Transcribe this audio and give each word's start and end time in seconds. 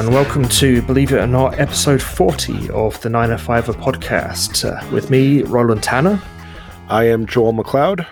and 0.00 0.14
welcome 0.14 0.48
to 0.48 0.80
Believe 0.80 1.12
It 1.12 1.18
or 1.18 1.26
Not, 1.26 1.58
episode 1.58 2.00
40 2.00 2.70
of 2.70 2.98
the 3.02 3.10
905 3.10 3.66
podcast. 3.76 4.64
Uh, 4.64 4.90
with 4.90 5.10
me, 5.10 5.42
Roland 5.42 5.82
Tanner. 5.82 6.18
I 6.88 7.04
am 7.04 7.26
Joel 7.26 7.52
McLeod. 7.52 8.06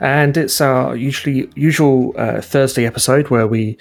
And 0.00 0.36
it's 0.36 0.60
our 0.60 0.96
usually 0.96 1.48
usual 1.54 2.12
uh, 2.16 2.40
Thursday 2.40 2.86
episode 2.86 3.28
where 3.28 3.46
we 3.46 3.78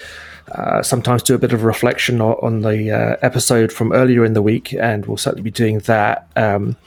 uh, 0.52 0.84
sometimes 0.84 1.24
do 1.24 1.34
a 1.34 1.40
bit 1.40 1.52
of 1.52 1.64
reflection 1.64 2.22
on, 2.22 2.36
on 2.44 2.62
the 2.62 2.92
uh, 2.92 3.18
episode 3.24 3.74
from 3.74 3.92
earlier 3.92 4.24
in 4.24 4.34
the 4.34 4.44
week, 4.44 4.72
and 4.74 5.08
we'll 5.08 5.18
certainly 5.18 5.42
be 5.42 5.50
doing 5.50 5.80
that. 5.80 6.30
Um, 6.36 6.78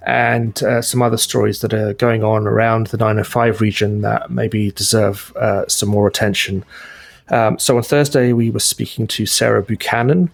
and 0.00 0.62
uh, 0.62 0.80
some 0.80 1.02
other 1.02 1.18
stories 1.18 1.60
that 1.60 1.74
are 1.74 1.92
going 1.92 2.24
on 2.24 2.46
around 2.46 2.86
the 2.86 2.96
905 2.96 3.60
region 3.60 4.00
that 4.00 4.30
maybe 4.30 4.70
deserve 4.70 5.36
uh, 5.36 5.66
some 5.68 5.90
more 5.90 6.08
attention. 6.08 6.64
Um, 7.28 7.58
so 7.58 7.76
on 7.76 7.82
Thursday, 7.82 8.32
we 8.32 8.50
were 8.50 8.60
speaking 8.60 9.06
to 9.08 9.26
Sarah 9.26 9.62
Buchanan 9.62 10.30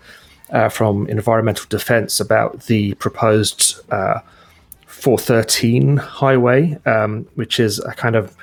uh, 0.50 0.68
from 0.68 1.06
Environmental 1.08 1.66
Defence 1.68 2.20
about 2.20 2.62
the 2.64 2.94
proposed 2.94 3.80
uh, 3.90 4.20
413 4.86 5.96
highway, 5.96 6.78
um, 6.86 7.26
which 7.34 7.58
is 7.58 7.78
a 7.80 7.92
kind 7.92 8.14
of 8.14 8.36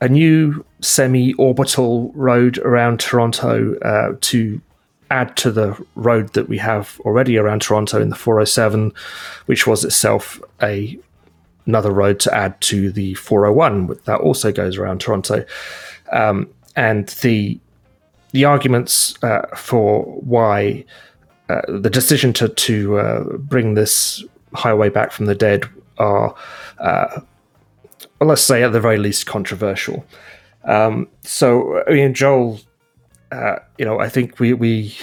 a 0.00 0.08
new 0.08 0.64
semi-orbital 0.80 2.12
road 2.12 2.58
around 2.58 3.00
Toronto 3.00 3.76
uh, 3.80 4.16
to 4.20 4.60
add 5.10 5.36
to 5.38 5.50
the 5.50 5.82
road 5.94 6.32
that 6.34 6.48
we 6.48 6.58
have 6.58 7.00
already 7.00 7.38
around 7.38 7.62
Toronto 7.62 8.00
in 8.00 8.10
the 8.10 8.16
407, 8.16 8.92
which 9.46 9.66
was 9.66 9.84
itself 9.84 10.40
a 10.62 10.98
another 11.66 11.90
road 11.90 12.18
to 12.18 12.34
add 12.34 12.58
to 12.62 12.90
the 12.90 13.12
401 13.14 13.98
that 14.06 14.20
also 14.20 14.50
goes 14.50 14.78
around 14.78 15.00
Toronto. 15.00 15.44
Um, 16.12 16.48
and 16.76 17.08
the 17.20 17.60
the 18.32 18.44
arguments 18.44 19.22
uh, 19.22 19.46
for 19.56 20.04
why 20.04 20.84
uh, 21.48 21.62
the 21.68 21.90
decision 21.90 22.32
to 22.34 22.48
to 22.48 22.98
uh, 22.98 23.24
bring 23.38 23.74
this 23.74 24.24
highway 24.54 24.88
back 24.88 25.12
from 25.12 25.26
the 25.26 25.34
dead 25.34 25.64
are, 25.98 26.34
uh, 26.78 27.20
well, 28.20 28.28
let's 28.28 28.42
say, 28.42 28.62
at 28.62 28.72
the 28.72 28.80
very 28.80 28.98
least, 28.98 29.26
controversial. 29.26 30.04
Um, 30.64 31.08
so, 31.22 31.82
I 31.88 31.92
mean, 31.92 32.14
Joel, 32.14 32.60
uh, 33.32 33.56
you 33.78 33.84
know, 33.84 33.98
I 33.98 34.08
think 34.08 34.38
we 34.38 34.52
we 34.52 34.94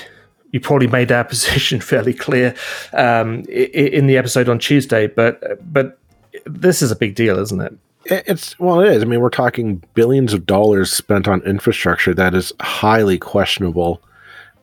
you 0.52 0.60
probably 0.60 0.88
made 0.88 1.12
our 1.12 1.24
position 1.34 1.80
fairly 1.80 2.14
clear 2.14 2.56
um, 2.94 3.44
in 3.46 4.08
the 4.08 4.18
episode 4.18 4.48
on 4.48 4.60
Tuesday, 4.60 5.08
but 5.08 5.42
but 5.74 5.98
this 6.46 6.82
is 6.82 6.92
a 6.92 6.96
big 6.96 7.16
deal, 7.16 7.40
isn't 7.40 7.62
it? 7.62 7.74
It's 8.06 8.58
well, 8.60 8.82
it 8.82 8.92
is. 8.92 9.02
I 9.02 9.06
mean, 9.06 9.20
we're 9.20 9.30
talking 9.30 9.82
billions 9.96 10.34
of 10.34 10.46
dollars 10.46 10.92
spent 10.92 11.28
on 11.28 11.42
infrastructure 11.42 12.14
that 12.14 12.36
is 12.36 12.54
highly 12.62 13.18
questionable 13.18 14.02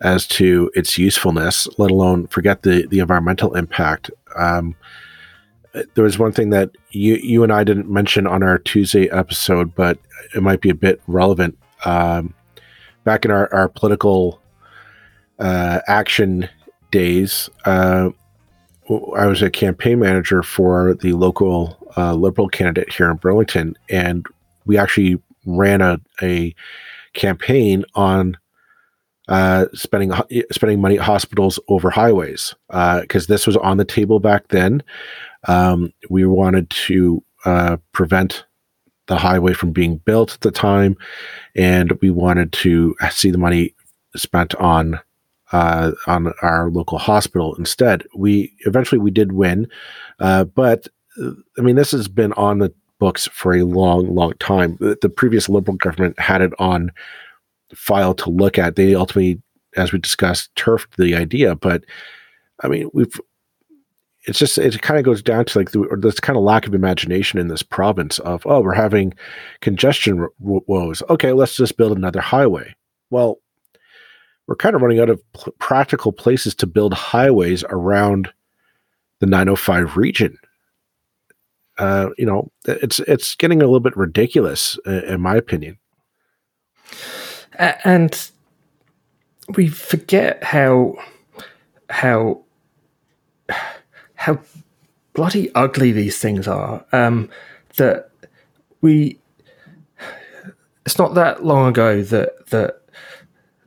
as 0.01 0.27
to 0.29 0.71
its 0.75 0.97
usefulness. 0.97 1.67
Let 1.77 1.91
alone 1.91 2.29
forget 2.29 2.63
the 2.63 2.87
the 2.87 3.01
environmental 3.01 3.55
impact. 3.55 4.11
Um, 4.37 4.77
there 5.95 6.05
was 6.05 6.19
one 6.19 6.33
thing 6.33 6.51
that 6.51 6.71
you 6.91 7.17
you 7.17 7.43
and 7.43 7.53
I 7.53 7.65
didn't 7.65 7.91
mention 7.91 8.29
on 8.29 8.45
our 8.45 8.59
Tuesday 8.59 9.11
episode, 9.11 9.75
but 9.75 9.99
it 10.35 10.43
might 10.43 10.61
be 10.61 10.71
a 10.71 10.75
bit 10.75 11.03
relevant. 11.09 11.59
Um, 11.85 12.35
back 13.03 13.25
in 13.25 13.33
our 13.33 13.53
our 13.53 13.69
political 13.69 14.41
uh, 15.41 15.81
action 15.89 16.49
days, 16.93 17.51
uh, 17.65 18.11
I 19.17 19.27
was 19.27 19.43
a 19.43 19.51
campaign 19.51 19.99
manager 19.99 20.45
for 20.45 20.95
the 20.95 21.13
local 21.15 21.82
uh, 21.97 22.15
liberal 22.15 22.49
candidate 22.49 22.93
here 22.93 23.11
in 23.11 23.17
Burlington, 23.17 23.77
and 23.89 24.27
we 24.65 24.79
actually 24.79 25.21
ran 25.47 25.81
a, 25.81 25.99
a 26.21 26.55
campaign 27.15 27.85
on 27.95 28.37
uh, 29.29 29.67
spending 29.73 30.13
spending 30.51 30.81
money 30.81 30.99
at 30.99 31.05
hospitals 31.05 31.59
over 31.69 31.91
highways 31.91 32.55
because 32.69 33.25
uh, 33.25 33.33
this 33.33 33.47
was 33.47 33.57
on 33.57 33.77
the 33.77 33.85
table 33.85 34.21
back 34.21 34.49
then. 34.49 34.83
Um, 35.49 35.93
we 36.11 36.27
wanted 36.27 36.71
to 36.71 37.23
uh, 37.45 37.77
prevent 37.93 38.45
the 39.07 39.17
highway 39.17 39.53
from 39.53 39.73
being 39.73 39.97
built 39.99 40.35
at 40.35 40.41
the 40.41 40.51
time, 40.51 40.97
and 41.57 41.93
we 42.01 42.11
wanted 42.11 42.53
to 42.53 42.95
see 43.11 43.31
the 43.31 43.39
money 43.39 43.75
spent 44.17 44.55
on 44.57 45.01
uh, 45.53 45.93
on 46.07 46.33
our 46.43 46.71
local 46.71 46.99
hospital 46.99 47.55
instead. 47.57 48.05
We 48.17 48.53
eventually 48.67 48.99
we 48.99 49.11
did 49.11 49.33
win, 49.33 49.69
uh, 50.19 50.45
but 50.45 50.89
I 51.59 51.61
mean 51.61 51.77
this 51.77 51.93
has 51.93 52.09
been 52.09 52.33
on 52.35 52.59
the 52.59 52.73
books 52.99 53.27
for 53.29 53.55
a 53.55 53.65
long, 53.65 54.15
long 54.15 54.33
time. 54.39 54.77
The, 54.81 55.09
previous 55.09 55.49
Liberal 55.49 55.77
government 55.77 56.19
had 56.21 56.41
it 56.41 56.53
on 56.59 56.93
file 57.75 58.15
to 58.15 58.31
look 58.31 58.59
at. 58.59 58.77
They 58.77 58.95
ultimately, 58.95 59.43
as 59.77 59.93
we 59.93 59.99
discussed, 59.99 60.55
turfed 60.55 60.97
the 60.97 61.17
idea. 61.17 61.57
But 61.57 61.85
I 62.63 62.69
mean, 62.69 62.91
we've 62.93 63.21
it's 64.25 64.39
just 64.39 64.57
it 64.57 64.81
kind 64.83 64.99
of 64.99 65.05
goes 65.05 65.23
down 65.23 65.45
to 65.47 65.59
like 65.59 65.73
the, 65.73 65.99
this 66.01 66.21
kind 66.21 66.37
of 66.37 66.45
lack 66.45 66.67
of 66.67 66.75
imagination 66.75 67.41
in 67.41 67.49
this 67.49 67.63
province 67.63 68.21
of 68.21 68.47
oh 68.47 68.61
we're 68.61 68.73
having 68.73 69.13
congestion 69.61 70.29
woes 70.39 71.03
okay 71.11 71.33
let's 71.33 71.57
just 71.57 71.77
build 71.77 71.97
another 71.97 72.21
highway 72.21 72.73
well 73.11 73.41
we're 74.47 74.57
kind 74.57 74.75
of 74.75 74.83
running 74.83 75.01
out 75.01 75.09
of 75.09 75.33
pl- 75.33 75.53
practical 75.59 76.13
places 76.13 76.55
to 76.57 76.67
build 76.67 76.95
highways 76.95 77.65
around 77.71 78.31
the 79.21 79.27
905 79.27 79.97
region. 79.97 80.37
Uh, 81.79 82.11
you 82.19 82.27
know, 82.27 82.51
it's 82.67 83.01
it's 83.01 83.35
getting 83.35 83.63
a 83.63 83.65
little 83.65 83.81
bit 83.81 83.97
ridiculous, 83.97 84.79
in 84.87 85.21
my 85.21 85.37
opinion. 85.37 85.79
And 87.59 88.31
we 89.57 89.69
forget 89.69 90.43
how 90.43 90.97
how 91.91 92.43
how 94.15 94.39
bloody 95.15 95.53
ugly 95.55 95.93
these 95.93 96.19
things 96.19 96.47
are. 96.49 96.85
Um, 96.93 97.29
that 97.77 98.11
we 98.81 99.19
it's 100.85 100.99
not 100.99 101.15
that 101.15 101.45
long 101.45 101.69
ago 101.69 102.03
that 102.03 102.47
that 102.47 102.83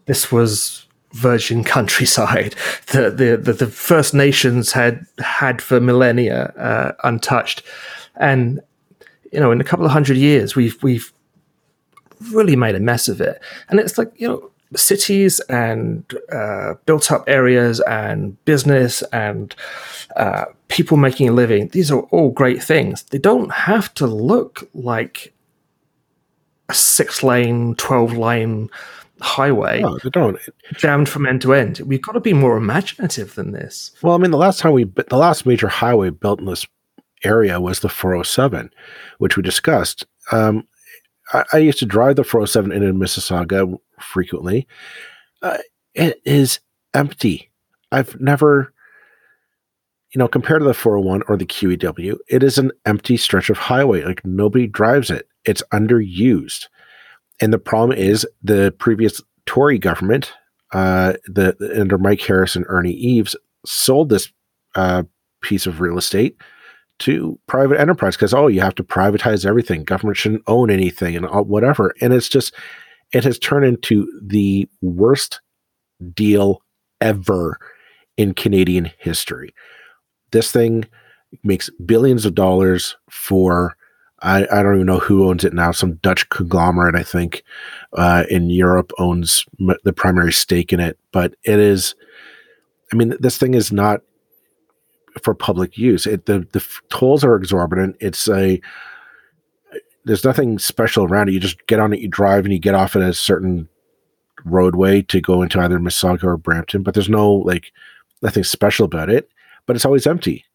this 0.05 0.31
was 0.31 0.85
virgin 1.13 1.63
countryside 1.75 2.55
that 2.87 3.17
the, 3.17 3.37
the, 3.37 3.53
the, 3.53 3.67
First 3.67 4.13
Nations 4.13 4.73
had 4.73 5.05
had 5.19 5.61
for 5.61 5.79
millennia 5.79 6.47
uh, 6.57 6.91
untouched. 7.03 7.63
And, 8.17 8.61
you 9.31 9.39
know, 9.39 9.51
in 9.51 9.61
a 9.61 9.63
couple 9.63 9.85
of 9.85 9.91
hundred 9.91 10.17
years, 10.17 10.55
we've, 10.55 10.81
we've 10.83 11.11
really 12.31 12.55
made 12.55 12.75
a 12.75 12.79
mess 12.79 13.07
of 13.07 13.21
it. 13.21 13.41
And 13.69 13.79
it's 13.79 13.97
like, 13.97 14.11
you 14.15 14.27
know, 14.27 14.51
cities 14.75 15.39
and 15.41 16.03
uh, 16.31 16.73
built 16.85 17.11
up 17.11 17.23
areas 17.27 17.79
and 17.81 18.43
business 18.45 19.01
and 19.13 19.55
uh, 20.15 20.45
people 20.67 20.97
making 20.97 21.29
a 21.29 21.31
living, 21.31 21.67
these 21.69 21.91
are 21.91 22.01
all 22.11 22.31
great 22.31 22.63
things. 22.63 23.03
They 23.03 23.17
don't 23.17 23.51
have 23.51 23.93
to 23.95 24.07
look 24.07 24.69
like 24.73 25.33
a 26.69 26.73
six 26.73 27.23
lane, 27.23 27.75
12 27.75 28.17
lane 28.17 28.69
highway 29.21 29.81
no, 29.81 29.97
they 29.99 30.09
don't. 30.09 30.37
jammed 30.73 31.07
from 31.07 31.25
end 31.25 31.41
to 31.41 31.53
end. 31.53 31.79
We've 31.85 32.01
got 32.01 32.13
to 32.13 32.19
be 32.19 32.33
more 32.33 32.57
imaginative 32.57 33.35
than 33.35 33.51
this. 33.51 33.91
Well, 34.01 34.13
I 34.13 34.17
mean, 34.17 34.31
the 34.31 34.37
last 34.37 34.59
time 34.59 34.73
we 34.73 34.83
the 34.83 35.17
last 35.17 35.45
major 35.45 35.67
highway 35.67 36.09
built 36.09 36.39
in 36.39 36.45
this 36.45 36.65
area 37.25 37.59
was 37.59 37.79
the 37.79 37.89
407, 37.89 38.69
which 39.17 39.35
we 39.35 39.43
discussed. 39.43 40.05
Um, 40.31 40.67
I, 41.33 41.43
I, 41.53 41.57
used 41.57 41.79
to 41.79 41.85
drive 41.85 42.15
the 42.15 42.23
407 42.23 42.71
into 42.71 42.93
Mississauga 42.93 43.77
frequently. 43.99 44.67
Uh, 45.41 45.57
it 45.93 46.21
is 46.25 46.59
empty. 46.93 47.51
I've 47.91 48.19
never, 48.19 48.73
you 50.13 50.19
know, 50.19 50.27
compared 50.27 50.61
to 50.61 50.65
the 50.65 50.73
401 50.73 51.23
or 51.27 51.37
the 51.37 51.45
QEW, 51.45 52.17
it 52.29 52.43
is 52.43 52.57
an 52.57 52.71
empty 52.85 53.17
stretch 53.17 53.49
of 53.49 53.57
highway. 53.57 54.03
Like 54.03 54.25
nobody 54.25 54.67
drives 54.67 55.09
it. 55.09 55.27
It's 55.45 55.63
underused. 55.73 56.67
And 57.41 57.51
the 57.51 57.59
problem 57.59 57.97
is 57.97 58.25
the 58.41 58.73
previous 58.77 59.21
Tory 59.45 59.77
government, 59.77 60.31
uh, 60.73 61.13
the, 61.25 61.55
under 61.77 61.97
Mike 61.97 62.21
Harris 62.21 62.55
and 62.55 62.65
Ernie 62.67 62.93
Eves, 62.93 63.35
sold 63.65 64.09
this 64.09 64.31
uh, 64.75 65.03
piece 65.41 65.65
of 65.65 65.81
real 65.81 65.97
estate 65.97 66.37
to 66.99 67.39
private 67.47 67.79
enterprise 67.79 68.15
because 68.15 68.33
oh, 68.33 68.47
you 68.47 68.61
have 68.61 68.75
to 68.75 68.83
privatize 68.83 69.45
everything. 69.45 69.83
Government 69.83 70.17
shouldn't 70.17 70.43
own 70.47 70.69
anything 70.69 71.15
and 71.15 71.25
all, 71.25 71.43
whatever. 71.43 71.93
And 72.01 72.13
it's 72.13 72.29
just 72.29 72.53
it 73.11 73.23
has 73.23 73.39
turned 73.39 73.65
into 73.65 74.07
the 74.23 74.67
worst 74.81 75.41
deal 76.13 76.61
ever 77.01 77.59
in 78.17 78.33
Canadian 78.33 78.91
history. 78.97 79.53
This 80.31 80.51
thing 80.51 80.85
makes 81.43 81.69
billions 81.85 82.25
of 82.25 82.35
dollars 82.35 82.95
for 83.09 83.75
I, 84.21 84.47
I 84.51 84.63
don't 84.63 84.75
even 84.75 84.87
know 84.87 84.99
who 84.99 85.29
owns 85.29 85.43
it 85.43 85.53
now. 85.53 85.71
Some 85.71 85.95
Dutch 85.95 86.27
conglomerate, 86.29 86.95
I 86.95 87.03
think, 87.03 87.43
uh, 87.93 88.23
in 88.29 88.49
Europe 88.49 88.91
owns 88.97 89.45
the 89.83 89.93
primary 89.93 90.31
stake 90.31 90.71
in 90.71 90.79
it. 90.79 90.97
But 91.11 91.35
it 91.43 91.59
is, 91.59 91.95
I 92.91 92.95
mean, 92.95 93.15
this 93.19 93.37
thing 93.37 93.53
is 93.53 93.71
not 93.71 94.01
for 95.23 95.33
public 95.33 95.77
use. 95.77 96.05
It 96.05 96.25
the 96.25 96.47
the 96.51 96.65
tolls 96.89 97.23
are 97.23 97.35
exorbitant. 97.35 97.97
It's 97.99 98.27
a 98.29 98.61
there's 100.05 100.23
nothing 100.23 100.59
special 100.59 101.05
around 101.05 101.29
it. 101.29 101.33
You 101.33 101.39
just 101.39 101.65
get 101.67 101.79
on 101.79 101.93
it, 101.93 101.99
you 101.99 102.07
drive, 102.07 102.45
and 102.45 102.53
you 102.53 102.59
get 102.59 102.75
off 102.75 102.95
at 102.95 103.01
a 103.01 103.13
certain 103.13 103.67
roadway 104.45 105.01
to 105.01 105.19
go 105.19 105.41
into 105.41 105.59
either 105.59 105.79
Mississauga 105.79 106.23
or 106.23 106.37
Brampton, 106.37 106.83
but 106.83 106.93
there's 106.93 107.09
no 107.09 107.33
like 107.33 107.71
nothing 108.21 108.43
special 108.43 108.85
about 108.85 109.09
it. 109.09 109.29
But 109.65 109.75
it's 109.75 109.85
always 109.85 110.05
empty. 110.05 110.45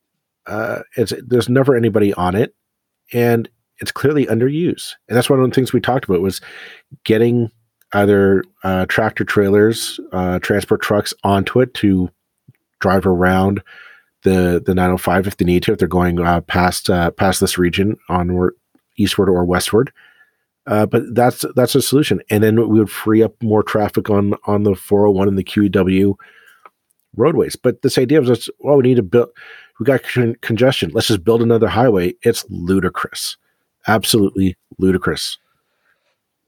Uh, 0.47 0.81
it's 0.97 1.12
there's 1.27 1.49
never 1.49 1.77
anybody 1.77 2.15
on 2.15 2.35
it, 2.35 2.55
and 3.12 3.49
it's 3.81 3.93
clearly 3.93 4.27
underused. 4.27 4.93
And 5.09 5.17
that's 5.17 5.29
one 5.29 5.41
of 5.41 5.49
the 5.49 5.55
things 5.55 5.73
we 5.73 5.81
talked 5.81 6.05
about 6.05 6.21
was 6.21 6.41
getting 7.05 7.51
either 7.93 8.45
uh, 8.62 8.87
tractor 8.87 9.25
trailers, 9.25 9.99
uh, 10.12 10.39
transport 10.39 10.81
trucks 10.81 11.12
onto 11.25 11.61
it 11.61 11.75
to 11.75 12.09
drive 12.79 13.07
around 13.07 13.62
the 14.23 14.63
the 14.65 14.75
905 14.75 15.27
if 15.27 15.37
they 15.37 15.45
need 15.45 15.63
to 15.65 15.73
if 15.73 15.79
they're 15.79 15.89
going 15.89 16.21
uh, 16.21 16.41
past 16.43 16.91
uh, 16.91 17.11
past 17.13 17.41
this 17.41 17.59
region 17.59 17.97
onward 18.09 18.55
eastward 18.97 19.29
or 19.29 19.45
westward. 19.45 19.93
Uh, 20.67 20.87
but 20.87 21.03
that's 21.15 21.45
that's 21.57 21.75
a 21.75 21.83
solution, 21.83 22.21
and 22.31 22.43
then 22.43 22.57
we 22.69 22.79
would 22.79 22.91
free 22.91 23.23
up 23.23 23.35
more 23.43 23.63
traffic 23.63 24.11
on 24.11 24.35
on 24.47 24.63
the 24.63 24.75
401 24.75 25.29
and 25.29 25.39
the 25.39 25.45
QEW 25.45 26.15
roadways. 27.17 27.57
But 27.57 27.83
this 27.83 27.99
idea 27.99 28.19
of 28.19 28.27
just 28.27 28.51
well, 28.61 28.77
we 28.77 28.83
need 28.83 28.97
to 28.97 29.03
build, 29.03 29.31
we 29.79 29.85
got 29.85 30.03
con- 30.03 30.37
congestion. 30.43 30.91
Let's 30.93 31.09
just 31.09 31.25
build 31.25 31.43
another 31.43 31.67
highway. 31.67 32.15
It's 32.23 32.45
ludicrous, 32.51 33.37
absolutely 33.89 34.57
ludicrous. 34.79 35.39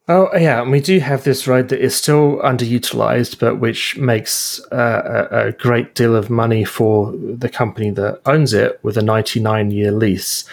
Oh 0.09 0.29
yeah, 0.37 0.61
and 0.61 0.73
we 0.73 0.81
do 0.81 0.99
have 0.99 1.23
this 1.23 1.47
road 1.47 1.69
that 1.69 1.81
is 1.81 1.95
still 1.95 2.39
underutilized, 2.39 3.39
but 3.39 3.61
which 3.61 3.97
makes 3.97 4.61
uh, 4.73 5.29
a, 5.31 5.47
a, 5.49 5.53
great 5.53 5.95
deal 5.95 6.17
of 6.17 6.29
money 6.29 6.65
for 6.65 7.13
the 7.13 7.49
company 7.49 7.91
that 7.91 8.21
owns 8.27 8.53
it 8.53 8.81
with 8.83 8.99
a 8.99 9.01
99-year 9.01 9.93
lease. 9.93 10.45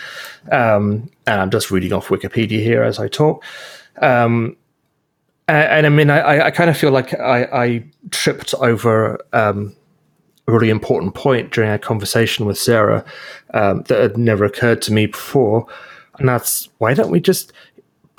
Um, 0.51 1.09
and 1.25 1.41
I'm 1.41 1.49
just 1.49 1.71
reading 1.71 1.93
off 1.93 2.09
Wikipedia 2.09 2.61
here 2.61 2.83
as 2.83 2.99
I 2.99 3.07
talk. 3.07 3.43
Um, 3.97 4.55
and, 5.47 5.71
and, 5.71 5.85
I 5.87 5.89
mean, 5.89 6.11
I, 6.11 6.45
I 6.45 6.51
kind 6.51 6.69
of 6.69 6.77
feel 6.77 6.91
like 6.91 7.19
I, 7.19 7.43
I 7.45 7.83
tripped 8.11 8.53
over 8.53 9.19
um, 9.33 9.75
a 10.47 10.51
really 10.51 10.69
important 10.69 11.15
point 11.15 11.51
during 11.51 11.71
our 11.71 11.79
conversation 11.79 12.45
with 12.45 12.59
Sarah 12.59 13.03
um, 13.55 13.81
that 13.83 13.99
had 13.99 14.17
never 14.17 14.45
occurred 14.45 14.83
to 14.83 14.93
me 14.93 15.07
before, 15.07 15.65
and 16.19 16.29
that's 16.29 16.69
why 16.77 16.93
don't 16.93 17.09
we 17.09 17.19
just 17.19 17.51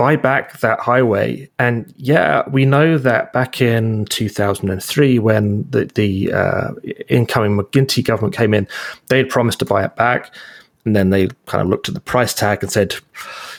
buy 0.01 0.17
back 0.17 0.61
that 0.61 0.81
highway. 0.81 1.47
And 1.59 1.93
yeah, 1.99 2.49
we 2.49 2.65
know 2.65 2.97
that 2.97 3.35
back 3.35 3.61
in 3.61 4.07
2003, 4.07 5.19
when 5.19 5.69
the, 5.69 5.85
the 5.95 6.33
uh, 6.33 6.71
incoming 7.11 7.59
McGuinty 7.59 8.03
government 8.03 8.35
came 8.35 8.55
in, 8.55 8.67
they 9.09 9.19
had 9.19 9.29
promised 9.29 9.59
to 9.59 9.67
buy 9.67 9.85
it 9.85 9.97
back. 9.97 10.35
And 10.87 10.97
then 10.97 11.11
they 11.11 11.29
kind 11.45 11.61
of 11.61 11.69
looked 11.69 11.89
at 11.89 11.95
the 11.95 12.01
price 12.01 12.33
tag 12.33 12.63
and 12.63 12.73
said, 12.73 12.95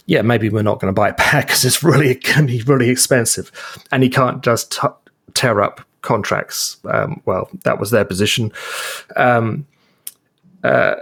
yeah, 0.08 0.24
maybe 0.24 0.50
we're 0.50 0.64
not 0.64 0.80
going 0.80 0.92
to 0.92 1.00
buy 1.00 1.10
it 1.10 1.18
back 1.32 1.46
because 1.46 1.64
it's 1.64 1.84
really 1.84 2.16
going 2.16 2.48
to 2.48 2.58
be 2.58 2.64
really 2.64 2.90
expensive. 2.90 3.52
And 3.92 4.04
you 4.04 4.10
can't 4.10 4.42
just 4.42 4.72
t- 4.72 4.88
tear 5.36 5.62
up 5.62 5.82
contracts. 6.02 6.78
Um, 6.86 7.22
well, 7.26 7.52
that 7.66 7.80
was 7.80 7.92
their 7.92 8.04
position. 8.04 8.52
Um, 9.16 9.68
uh, 10.64 10.96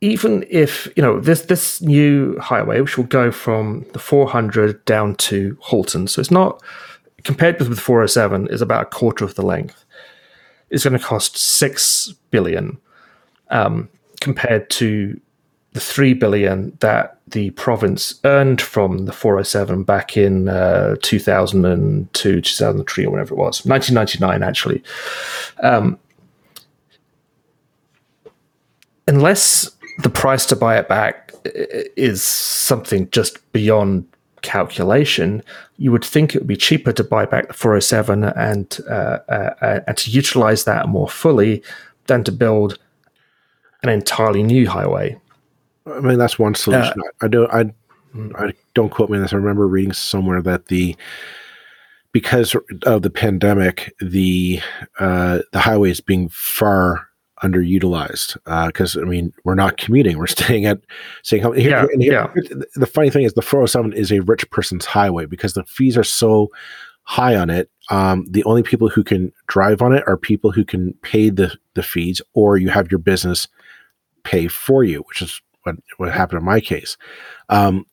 even 0.00 0.44
if 0.50 0.88
you 0.96 1.02
know 1.02 1.20
this 1.20 1.42
this 1.42 1.80
new 1.80 2.38
highway, 2.38 2.80
which 2.80 2.96
will 2.96 3.04
go 3.04 3.30
from 3.30 3.86
the 3.92 3.98
400 3.98 4.84
down 4.84 5.14
to 5.16 5.56
Halton, 5.60 6.06
so 6.08 6.20
it's 6.20 6.30
not 6.30 6.62
compared 7.24 7.58
with 7.58 7.68
the 7.68 7.76
407, 7.76 8.46
is 8.48 8.62
about 8.62 8.82
a 8.82 8.86
quarter 8.86 9.24
of 9.24 9.34
the 9.34 9.42
length. 9.42 9.84
It's 10.70 10.84
going 10.84 10.98
to 10.98 11.04
cost 11.04 11.36
six 11.36 12.12
billion, 12.30 12.78
um, 13.50 13.88
compared 14.20 14.70
to 14.70 15.20
the 15.72 15.80
three 15.80 16.14
billion 16.14 16.76
that 16.80 17.18
the 17.28 17.50
province 17.50 18.20
earned 18.24 18.60
from 18.60 19.06
the 19.06 19.12
407 19.12 19.82
back 19.82 20.16
in 20.16 20.48
uh, 20.48 20.96
2002, 21.02 22.40
2003, 22.40 23.04
or 23.04 23.10
whatever 23.10 23.34
it 23.34 23.38
was, 23.38 23.66
1999 23.66 24.48
actually. 24.48 24.82
Um, 25.62 25.98
unless 29.08 29.75
the 29.98 30.10
price 30.10 30.46
to 30.46 30.56
buy 30.56 30.78
it 30.78 30.88
back 30.88 31.32
is 31.44 32.22
something 32.22 33.08
just 33.10 33.52
beyond 33.52 34.06
calculation. 34.42 35.42
You 35.78 35.92
would 35.92 36.04
think 36.04 36.34
it 36.34 36.38
would 36.38 36.48
be 36.48 36.56
cheaper 36.56 36.92
to 36.92 37.04
buy 37.04 37.26
back 37.26 37.48
the 37.48 37.54
407 37.54 38.24
and 38.24 38.78
uh, 38.88 39.18
uh, 39.28 39.54
uh, 39.60 39.80
and 39.86 39.96
to 39.96 40.10
utilize 40.10 40.64
that 40.64 40.88
more 40.88 41.08
fully 41.08 41.62
than 42.06 42.24
to 42.24 42.32
build 42.32 42.78
an 43.82 43.88
entirely 43.88 44.42
new 44.42 44.68
highway. 44.68 45.18
I 45.86 46.00
mean, 46.00 46.18
that's 46.18 46.38
one 46.38 46.54
solution. 46.54 47.00
Uh, 47.00 47.24
I 47.24 47.28
don't. 47.28 47.50
I, 47.52 47.72
I 48.46 48.52
don't 48.74 48.88
quote 48.90 49.10
me 49.10 49.18
on 49.18 49.22
this. 49.22 49.32
I 49.32 49.36
remember 49.36 49.68
reading 49.68 49.92
somewhere 49.92 50.42
that 50.42 50.66
the 50.66 50.96
because 52.12 52.56
of 52.84 53.02
the 53.02 53.10
pandemic, 53.10 53.94
the 54.00 54.60
uh, 54.98 55.40
the 55.52 55.60
highway 55.60 55.90
is 55.90 56.00
being 56.00 56.28
far 56.30 57.08
underutilized 57.50 58.36
because 58.66 58.96
uh, 58.96 59.00
I 59.00 59.04
mean 59.04 59.32
we're 59.44 59.54
not 59.54 59.76
commuting; 59.76 60.18
we're 60.18 60.26
staying 60.38 60.66
at 60.66 60.80
staying 61.22 61.42
home. 61.42 61.54
Here, 61.54 61.70
yeah, 61.70 61.86
here, 61.98 62.12
yeah. 62.12 62.62
The 62.74 62.86
funny 62.86 63.10
thing 63.10 63.24
is, 63.24 63.34
the 63.34 63.42
407 63.42 63.92
is 63.92 64.12
a 64.12 64.20
rich 64.20 64.48
person's 64.50 64.84
highway 64.84 65.26
because 65.26 65.54
the 65.54 65.64
fees 65.64 65.96
are 65.96 66.04
so 66.04 66.50
high 67.04 67.36
on 67.36 67.50
it. 67.50 67.70
Um, 67.90 68.26
the 68.28 68.44
only 68.44 68.62
people 68.62 68.88
who 68.88 69.04
can 69.04 69.32
drive 69.46 69.80
on 69.80 69.92
it 69.92 70.02
are 70.06 70.16
people 70.16 70.50
who 70.50 70.64
can 70.64 70.92
pay 71.02 71.30
the 71.30 71.56
the 71.74 71.82
fees, 71.82 72.20
or 72.34 72.56
you 72.56 72.68
have 72.68 72.90
your 72.90 72.98
business 72.98 73.48
pay 74.24 74.48
for 74.48 74.84
you, 74.84 75.02
which 75.08 75.22
is 75.22 75.40
what 75.62 75.76
what 75.96 76.12
happened 76.12 76.40
in 76.40 76.44
my 76.44 76.60
case. 76.60 76.96
Um, 77.48 77.86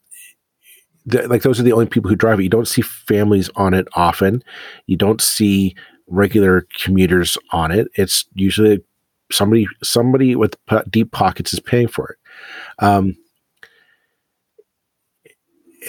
the, 1.05 1.27
like 1.27 1.41
those 1.41 1.59
are 1.59 1.63
the 1.63 1.73
only 1.73 1.85
people 1.85 2.09
who 2.09 2.15
drive 2.15 2.39
it. 2.39 2.43
You 2.43 2.49
don't 2.49 2.67
see 2.67 2.81
families 2.81 3.49
on 3.55 3.73
it 3.73 3.87
often. 3.95 4.43
You 4.87 4.97
don't 4.97 5.21
see 5.21 5.75
regular 6.07 6.67
commuters 6.73 7.37
on 7.51 7.71
it. 7.71 7.87
It's 7.95 8.25
usually 8.33 8.83
somebody 9.31 9.67
somebody 9.81 10.35
with 10.35 10.55
deep 10.89 11.11
pockets 11.11 11.53
is 11.53 11.59
paying 11.59 11.87
for 11.87 12.09
it. 12.09 12.83
Um, 12.83 13.15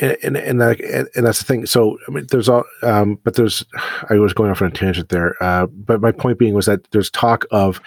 and 0.00 0.16
and 0.22 0.36
and, 0.36 0.60
that, 0.60 0.80
and 1.14 1.26
that's 1.26 1.38
the 1.38 1.44
thing. 1.44 1.66
So 1.66 1.98
I 2.08 2.10
mean, 2.10 2.26
there's 2.30 2.48
all, 2.48 2.64
um, 2.82 3.18
but 3.24 3.34
there's. 3.34 3.64
I 4.10 4.14
was 4.14 4.32
going 4.32 4.50
off 4.50 4.62
on 4.62 4.68
a 4.68 4.70
tangent 4.70 5.08
there. 5.08 5.40
Uh, 5.42 5.66
but 5.66 6.00
my 6.00 6.12
point 6.12 6.38
being 6.38 6.54
was 6.54 6.66
that 6.66 6.90
there's 6.90 7.10
talk 7.10 7.46
of 7.50 7.80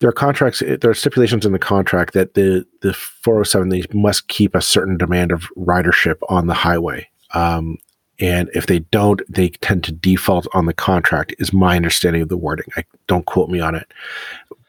there 0.00 0.08
are 0.08 0.12
contracts. 0.12 0.60
There 0.60 0.90
are 0.90 0.94
stipulations 0.94 1.46
in 1.46 1.52
the 1.52 1.58
contract 1.58 2.14
that 2.14 2.34
the 2.34 2.66
the 2.82 2.92
407 2.92 3.68
they 3.68 3.84
must 3.94 4.28
keep 4.28 4.54
a 4.54 4.60
certain 4.60 4.96
demand 4.96 5.32
of 5.32 5.48
ridership 5.56 6.16
on 6.28 6.48
the 6.48 6.54
highway. 6.54 7.08
Um, 7.34 7.78
and 8.22 8.48
if 8.54 8.66
they 8.66 8.78
don't, 8.78 9.20
they 9.28 9.48
tend 9.48 9.82
to 9.82 9.92
default 9.92 10.46
on 10.54 10.66
the 10.66 10.72
contract, 10.72 11.34
is 11.40 11.52
my 11.52 11.74
understanding 11.74 12.22
of 12.22 12.28
the 12.28 12.36
wording. 12.36 12.66
I 12.76 12.84
don't 13.08 13.26
quote 13.26 13.50
me 13.50 13.58
on 13.58 13.74
it. 13.74 13.90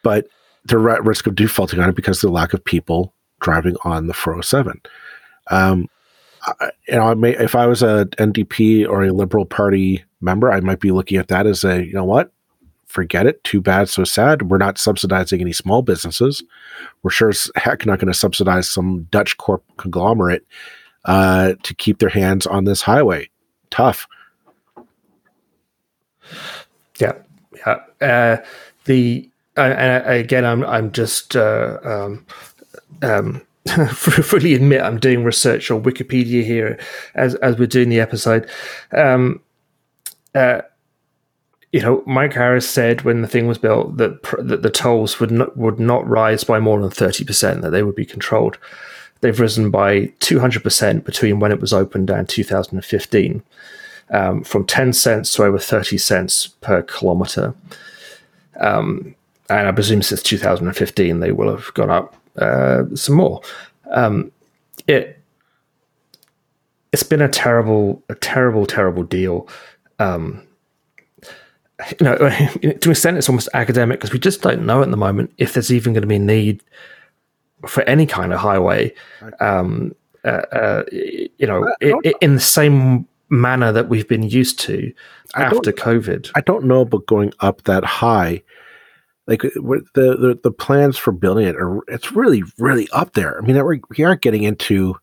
But 0.02 0.28
they're 0.66 0.90
at 0.90 1.06
risk 1.06 1.28
of 1.28 1.36
defaulting 1.36 1.80
on 1.80 1.88
it 1.88 1.96
because 1.96 2.18
of 2.24 2.30
the 2.30 2.34
lack 2.34 2.54
of 2.54 2.66
people 2.66 3.14
driving 3.42 3.76
on 3.84 4.08
the 4.08 4.14
407. 4.16 4.82
Um, 5.52 5.88
I, 6.42 6.72
you 6.88 6.96
know, 6.96 7.04
I 7.04 7.14
may, 7.14 7.38
if 7.38 7.54
I 7.54 7.68
was 7.68 7.84
a 7.84 8.08
NDP 8.18 8.90
or 8.90 9.04
a 9.04 9.14
Liberal 9.14 9.46
Party 9.46 10.04
member, 10.20 10.52
I 10.52 10.60
might 10.60 10.80
be 10.80 10.90
looking 10.90 11.20
at 11.20 11.28
that 11.28 11.46
as 11.46 11.64
a, 11.64 11.86
you 11.86 11.94
know 11.94 12.06
what, 12.06 12.32
forget 12.88 13.28
it. 13.28 13.44
Too 13.44 13.62
bad, 13.62 13.88
so 13.88 14.04
sad. 14.04 14.50
We're 14.50 14.58
not 14.58 14.80
subsidizing 14.80 15.42
any 15.42 15.54
small 15.54 15.84
businesses. 15.84 16.44
We're 17.04 17.12
sure 17.12 17.30
as 17.30 17.52
heck 17.56 17.86
not 17.86 18.00
going 18.00 18.12
to 18.12 18.18
subsidize 18.18 18.68
some 18.68 19.04
Dutch 19.12 19.38
corp 19.38 19.64
conglomerate 19.78 20.44
uh, 21.06 21.54
to 21.62 21.76
keep 21.76 22.00
their 22.00 22.10
hands 22.10 22.48
on 22.48 22.64
this 22.64 22.82
highway 22.82 23.30
tough. 23.74 24.08
Yeah, 27.00 27.14
yeah. 27.56 27.80
Uh, 28.00 28.38
the 28.86 29.30
uh, 29.58 30.02
again, 30.06 30.46
I'm 30.46 30.64
I'm 30.64 30.92
just 30.92 31.36
uh, 31.36 31.80
um, 31.84 32.26
um, 33.02 33.42
fully 33.92 34.54
admit 34.54 34.82
I'm 34.82 35.00
doing 35.00 35.24
research 35.24 35.72
on 35.72 35.84
Wikipedia 35.84 36.44
here 36.44 36.80
as 37.16 37.36
as 37.36 37.58
we're 37.58 37.68
doing 37.68 37.90
the 37.90 38.00
episode. 38.00 38.48
Um, 38.96 39.42
uh, 40.36 40.62
you 41.72 41.82
know, 41.82 42.04
Mike 42.06 42.34
Harris 42.34 42.70
said 42.70 43.02
when 43.02 43.24
the 43.24 43.28
thing 43.28 43.48
was 43.48 43.58
built 43.58 43.98
that 43.98 44.22
pr- 44.22 44.42
that 44.42 44.62
the 44.62 44.70
tolls 44.70 45.20
would 45.20 45.32
not 45.32 45.58
would 45.58 45.80
not 45.80 46.08
rise 46.08 46.44
by 46.44 46.60
more 46.60 46.80
than 46.80 46.92
thirty 46.92 47.26
percent; 47.26 47.64
that 47.64 47.72
they 47.72 47.82
would 47.82 47.96
be 47.96 48.06
controlled. 48.06 48.60
They've 49.24 49.40
risen 49.40 49.72
by 49.72 50.12
two 50.20 50.40
hundred 50.40 50.64
percent 50.64 51.06
between 51.06 51.40
when 51.40 51.52
it 51.52 51.62
was 51.62 51.72
opened 51.74 52.10
and 52.10 52.28
2015 52.28 53.42
um, 54.12 54.44
from 54.44 54.66
10 54.66 54.92
cents 54.94 55.34
to 55.34 55.44
over 55.44 55.58
30 55.58 55.98
cents 55.98 56.48
per 56.62 56.82
kilometer. 56.84 57.56
Um, 58.60 59.16
and 59.50 59.68
I 59.68 59.72
presume 59.72 60.02
since 60.02 60.22
2015 60.22 61.20
they 61.20 61.32
will 61.32 61.50
have 61.50 61.74
gone 61.74 61.90
up 61.90 62.16
uh, 62.38 62.84
some 62.96 63.16
more. 63.16 63.42
Um, 63.92 64.32
it 64.88 65.20
it's 66.92 67.04
been 67.04 67.22
a 67.22 67.30
terrible, 67.30 68.04
a 68.10 68.16
terrible, 68.16 68.66
terrible 68.68 69.04
deal. 69.04 69.48
Um, 70.00 70.46
you 72.00 72.06
know, 72.06 72.18
to 72.18 72.30
an 72.62 72.92
extent, 72.92 73.18
it's 73.18 73.30
almost 73.30 73.50
academic 73.54 74.00
because 74.00 74.14
we 74.14 74.20
just 74.20 74.42
don't 74.42 74.66
know 74.66 74.84
at 74.84 74.92
the 74.92 74.98
moment 74.98 75.34
if 75.38 75.54
there's 75.54 75.72
even 75.72 75.94
going 75.94 76.04
to 76.04 76.08
be 76.08 76.20
need 76.20 76.62
for 77.68 77.84
any 77.84 78.06
kind 78.06 78.34
of 78.34 78.40
highway. 78.40 78.94
Um, 79.40 79.96
uh, 80.26 80.44
uh, 80.54 80.84
you 80.92 81.46
know, 81.46 81.68
in 82.22 82.36
the 82.36 82.40
same 82.40 83.08
manner 83.30 83.72
that 83.72 83.90
we've 83.90 84.08
been 84.08 84.24
used 84.24 84.60
to 84.62 84.94
after 85.36 85.72
COVID. 85.72 86.32
I 86.36 86.42
don't 86.42 86.66
know 86.66 86.82
about 86.82 87.06
going 87.08 87.34
up 87.40 87.64
that 87.64 87.84
high. 87.84 88.42
Like 89.28 89.42
the, 89.42 89.84
the 89.96 90.40
the 90.44 90.52
plans 90.52 90.98
for 90.98 91.12
building 91.12 91.46
it 91.48 91.56
are 91.56 91.82
it's 91.88 92.12
really 92.12 92.44
really 92.58 92.90
up 92.92 93.14
there. 93.14 93.38
I 93.38 93.42
mean, 93.42 93.62
we 93.66 94.04
are 94.04 94.16
getting 94.16 94.44
into 94.44 94.96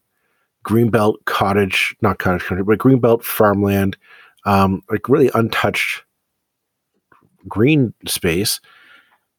greenbelt 0.67 1.25
cottage, 1.25 1.97
not 2.03 2.19
cottage 2.19 2.45
country, 2.45 2.65
but 2.65 2.79
greenbelt 2.79 3.23
farmland, 3.23 3.97
um, 4.45 4.83
like 4.91 5.09
really 5.09 5.31
untouched 5.35 6.03
green 7.49 7.95
space 8.07 8.61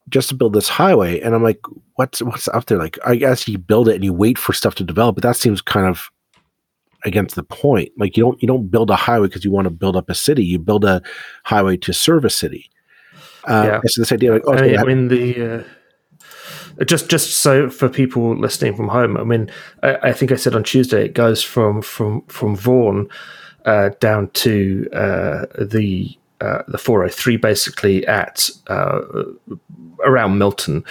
just 0.08 0.28
to 0.28 0.34
build 0.34 0.52
this 0.52 0.68
highway. 0.68 1.20
And 1.20 1.34
I'm 1.34 1.42
like, 1.42 1.60
what's 1.94 2.22
what's 2.22 2.48
up 2.48 2.66
there? 2.66 2.78
Like, 2.78 2.98
I 3.04 3.16
guess 3.16 3.48
you 3.48 3.58
build 3.58 3.88
it 3.88 3.94
and 3.94 4.04
you 4.04 4.12
wait 4.12 4.38
for 4.38 4.52
stuff 4.52 4.74
to 4.76 4.84
develop, 4.84 5.16
but 5.16 5.22
that 5.22 5.36
seems 5.36 5.60
kind 5.60 5.86
of 5.86 6.10
against 7.04 7.34
the 7.34 7.42
point. 7.42 7.90
Like 7.96 8.16
you 8.16 8.22
don't 8.22 8.40
you 8.42 8.48
don't 8.48 8.68
build 8.68 8.90
a 8.90 8.96
highway 8.96 9.26
because 9.26 9.44
you 9.44 9.50
want 9.50 9.66
to 9.66 9.70
build 9.70 9.96
up 9.96 10.08
a 10.08 10.14
city. 10.14 10.44
You 10.44 10.58
build 10.58 10.84
a 10.84 11.02
highway 11.44 11.76
to 11.78 11.92
serve 11.92 12.24
a 12.24 12.30
city. 12.30 12.70
Uh, 13.44 13.64
yeah. 13.66 13.80
So 13.86 14.02
this 14.02 14.12
idea, 14.12 14.32
like, 14.32 14.42
oh, 14.46 14.54
I 14.54 14.62
mean, 14.62 14.78
I 14.78 14.84
mean 14.84 15.08
the. 15.08 15.58
Uh, 15.58 15.64
just, 16.86 17.10
just 17.10 17.36
so 17.36 17.68
for 17.68 17.88
people 17.90 18.34
listening 18.34 18.74
from 18.74 18.88
home, 18.88 19.18
I 19.18 19.24
mean, 19.24 19.50
I, 19.82 19.96
I 19.96 20.12
think 20.14 20.32
I 20.32 20.36
said 20.36 20.54
on 20.54 20.64
Tuesday 20.64 21.04
it 21.04 21.12
goes 21.12 21.42
from 21.42 21.82
from 21.82 22.22
from 22.28 22.56
Vaughan 22.56 23.08
uh, 23.66 23.90
down 24.00 24.30
to 24.30 24.88
uh, 24.92 25.46
the 25.60 26.16
uh, 26.40 26.62
the 26.66 26.78
403, 26.78 27.36
basically 27.36 28.06
at 28.06 28.50
uh, 28.66 29.00
around 30.04 30.38
Milton. 30.38 30.84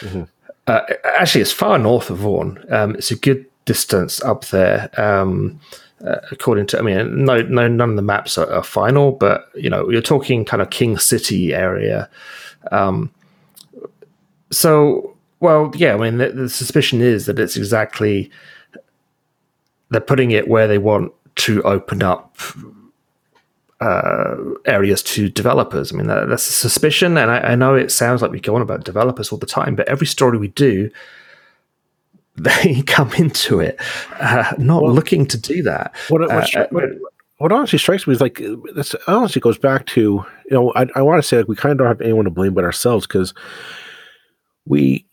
Mm-hmm. 0.00 0.22
Uh, 0.66 0.80
actually, 1.18 1.40
it's 1.40 1.52
far 1.52 1.78
north 1.78 2.10
of 2.10 2.18
Vaughan. 2.18 2.62
Um, 2.70 2.94
it's 2.94 3.10
a 3.10 3.16
good 3.16 3.46
distance 3.64 4.22
up 4.22 4.46
there. 4.46 4.90
Um, 5.00 5.60
uh, 6.04 6.16
according 6.30 6.66
to, 6.66 6.78
I 6.78 6.82
mean, 6.82 7.24
no, 7.24 7.42
no, 7.42 7.66
none 7.66 7.90
of 7.90 7.96
the 7.96 8.02
maps 8.02 8.38
are, 8.38 8.50
are, 8.52 8.62
final, 8.62 9.12
but 9.12 9.50
you 9.54 9.68
know, 9.68 9.90
you're 9.90 10.00
talking 10.00 10.44
kind 10.44 10.62
of 10.62 10.70
King 10.70 10.96
City 10.98 11.54
area. 11.54 12.08
Um, 12.70 13.10
so, 14.50 15.16
well, 15.40 15.72
yeah, 15.74 15.94
I 15.94 15.96
mean, 15.98 16.18
the, 16.18 16.30
the 16.30 16.48
suspicion 16.48 17.00
is 17.00 17.26
that 17.26 17.38
it's 17.38 17.56
exactly 17.56 18.30
they're 19.90 20.00
putting 20.00 20.30
it 20.30 20.48
where 20.48 20.68
they 20.68 20.78
want 20.78 21.12
to 21.36 21.62
open 21.62 22.02
up 22.02 22.36
uh, 23.80 24.36
areas 24.64 25.02
to 25.02 25.28
developers. 25.28 25.92
I 25.92 25.96
mean, 25.96 26.08
that, 26.08 26.28
that's 26.28 26.48
a 26.48 26.52
suspicion, 26.52 27.16
and 27.16 27.30
I, 27.30 27.52
I, 27.52 27.54
know 27.54 27.74
it 27.74 27.92
sounds 27.92 28.22
like 28.22 28.32
we 28.32 28.40
go 28.40 28.56
on 28.56 28.62
about 28.62 28.84
developers 28.84 29.30
all 29.30 29.38
the 29.38 29.46
time, 29.46 29.76
but 29.76 29.88
every 29.88 30.06
story 30.06 30.36
we 30.36 30.48
do, 30.48 30.90
they 32.36 32.82
come 32.82 33.12
into 33.14 33.60
it 33.60 33.80
uh, 34.20 34.52
not 34.58 34.82
well, 34.82 34.92
looking 34.92 35.26
to 35.26 35.38
do 35.38 35.62
that. 35.62 35.94
What, 36.08 36.20
what, 36.22 36.56
uh, 36.56 36.66
what, 36.70 36.84
what, 37.38 37.52
honestly 37.52 37.78
strikes 37.78 38.06
me 38.06 38.14
is 38.14 38.20
like 38.20 38.40
this 38.74 38.94
honestly 39.06 39.40
goes 39.40 39.58
back 39.58 39.86
to 39.86 40.00
you 40.00 40.50
know 40.50 40.72
I, 40.74 40.86
I 40.94 41.02
want 41.02 41.20
to 41.20 41.26
say 41.26 41.38
like 41.38 41.48
we 41.48 41.56
kind 41.56 41.72
of 41.72 41.78
don't 41.78 41.88
have 41.88 42.00
anyone 42.00 42.26
to 42.26 42.30
blame 42.30 42.54
but 42.54 42.62
ourselves 42.62 43.08
because 43.08 43.34
we 44.66 45.04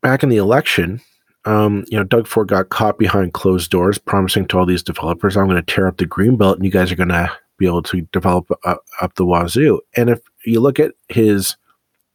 back 0.00 0.22
in 0.22 0.30
the 0.30 0.38
election 0.38 1.02
um, 1.50 1.84
you 1.88 1.98
know, 1.98 2.04
Doug 2.04 2.28
Ford 2.28 2.46
got 2.46 2.68
caught 2.68 2.96
behind 2.96 3.32
closed 3.32 3.72
doors, 3.72 3.98
promising 3.98 4.46
to 4.46 4.58
all 4.58 4.66
these 4.66 4.84
developers, 4.84 5.36
"I'm 5.36 5.48
going 5.48 5.56
to 5.56 5.74
tear 5.74 5.88
up 5.88 5.96
the 5.96 6.06
green 6.06 6.36
belt, 6.36 6.56
and 6.56 6.64
you 6.64 6.70
guys 6.70 6.92
are 6.92 6.96
going 6.96 7.08
to 7.08 7.28
be 7.56 7.66
able 7.66 7.82
to 7.82 8.02
develop 8.12 8.48
uh, 8.62 8.76
up 9.00 9.14
the 9.16 9.26
wazoo." 9.26 9.80
And 9.96 10.08
if 10.10 10.20
you 10.44 10.60
look 10.60 10.78
at 10.78 10.92
his 11.08 11.56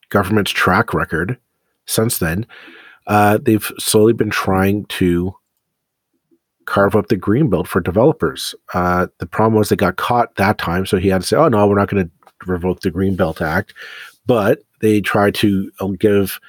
government's 0.07 0.51
track 0.51 0.93
record 0.93 1.37
since 1.85 2.19
then, 2.19 2.47
uh, 3.07 3.37
they've 3.41 3.69
slowly 3.77 4.13
been 4.13 4.29
trying 4.29 4.85
to 4.85 5.35
carve 6.63 6.95
up 6.95 7.09
the 7.09 7.17
green 7.17 7.49
belt 7.49 7.67
for 7.67 7.81
developers. 7.81 8.55
Uh, 8.73 9.07
the 9.17 9.25
problem 9.25 9.55
was 9.55 9.67
they 9.67 9.75
got 9.75 9.97
caught 9.97 10.33
that 10.35 10.57
time, 10.57 10.85
so 10.85 10.95
he 10.97 11.09
had 11.09 11.21
to 11.21 11.27
say, 11.27 11.35
"Oh 11.35 11.49
no, 11.49 11.67
we're 11.67 11.77
not 11.77 11.89
going 11.89 12.05
to 12.05 12.11
revoke 12.47 12.79
the 12.79 12.89
green 12.89 13.17
belt 13.17 13.41
Act," 13.41 13.73
but 14.25 14.59
they 14.79 15.01
tried 15.01 15.35
to 15.35 15.69
um, 15.81 15.97
give 15.97 16.39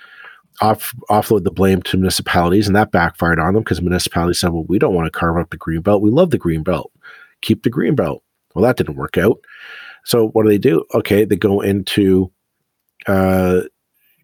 off 0.60 0.94
offload 1.10 1.44
the 1.44 1.50
blame 1.50 1.82
to 1.82 1.96
municipalities, 1.96 2.66
and 2.66 2.76
that 2.76 2.92
backfired 2.92 3.38
on 3.38 3.54
them 3.54 3.62
because 3.62 3.82
municipalities 3.82 4.40
said, 4.40 4.50
"Well, 4.50 4.64
we 4.68 4.78
don't 4.78 4.94
want 4.94 5.06
to 5.06 5.18
carve 5.18 5.38
up 5.38 5.50
the 5.50 5.56
green 5.56 5.82
belt. 5.82 6.02
We 6.02 6.10
love 6.10 6.30
the 6.30 6.38
green 6.38 6.62
belt. 6.62 6.92
Keep 7.42 7.62
the 7.62 7.70
green 7.70 7.94
belt." 7.94 8.22
Well, 8.54 8.64
that 8.64 8.76
didn't 8.76 8.96
work 8.96 9.18
out. 9.18 9.38
So 10.04 10.28
what 10.28 10.44
do 10.44 10.48
they 10.48 10.58
do? 10.58 10.84
Okay, 10.94 11.24
they 11.24 11.36
go 11.36 11.60
into 11.60 12.32
uh, 13.06 13.62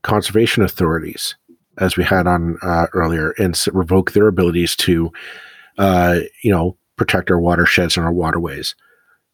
conservation 0.02 0.62
authorities, 0.62 1.34
as 1.78 1.96
we 1.96 2.04
had 2.04 2.26
on 2.26 2.56
uh, 2.62 2.86
earlier, 2.92 3.32
and 3.38 3.58
revoke 3.72 4.12
their 4.12 4.28
abilities 4.28 4.76
to, 4.76 5.12
uh, 5.78 6.20
you 6.42 6.50
know, 6.50 6.76
protect 6.96 7.30
our 7.30 7.40
watersheds 7.40 7.96
and 7.96 8.06
our 8.06 8.12
waterways. 8.12 8.74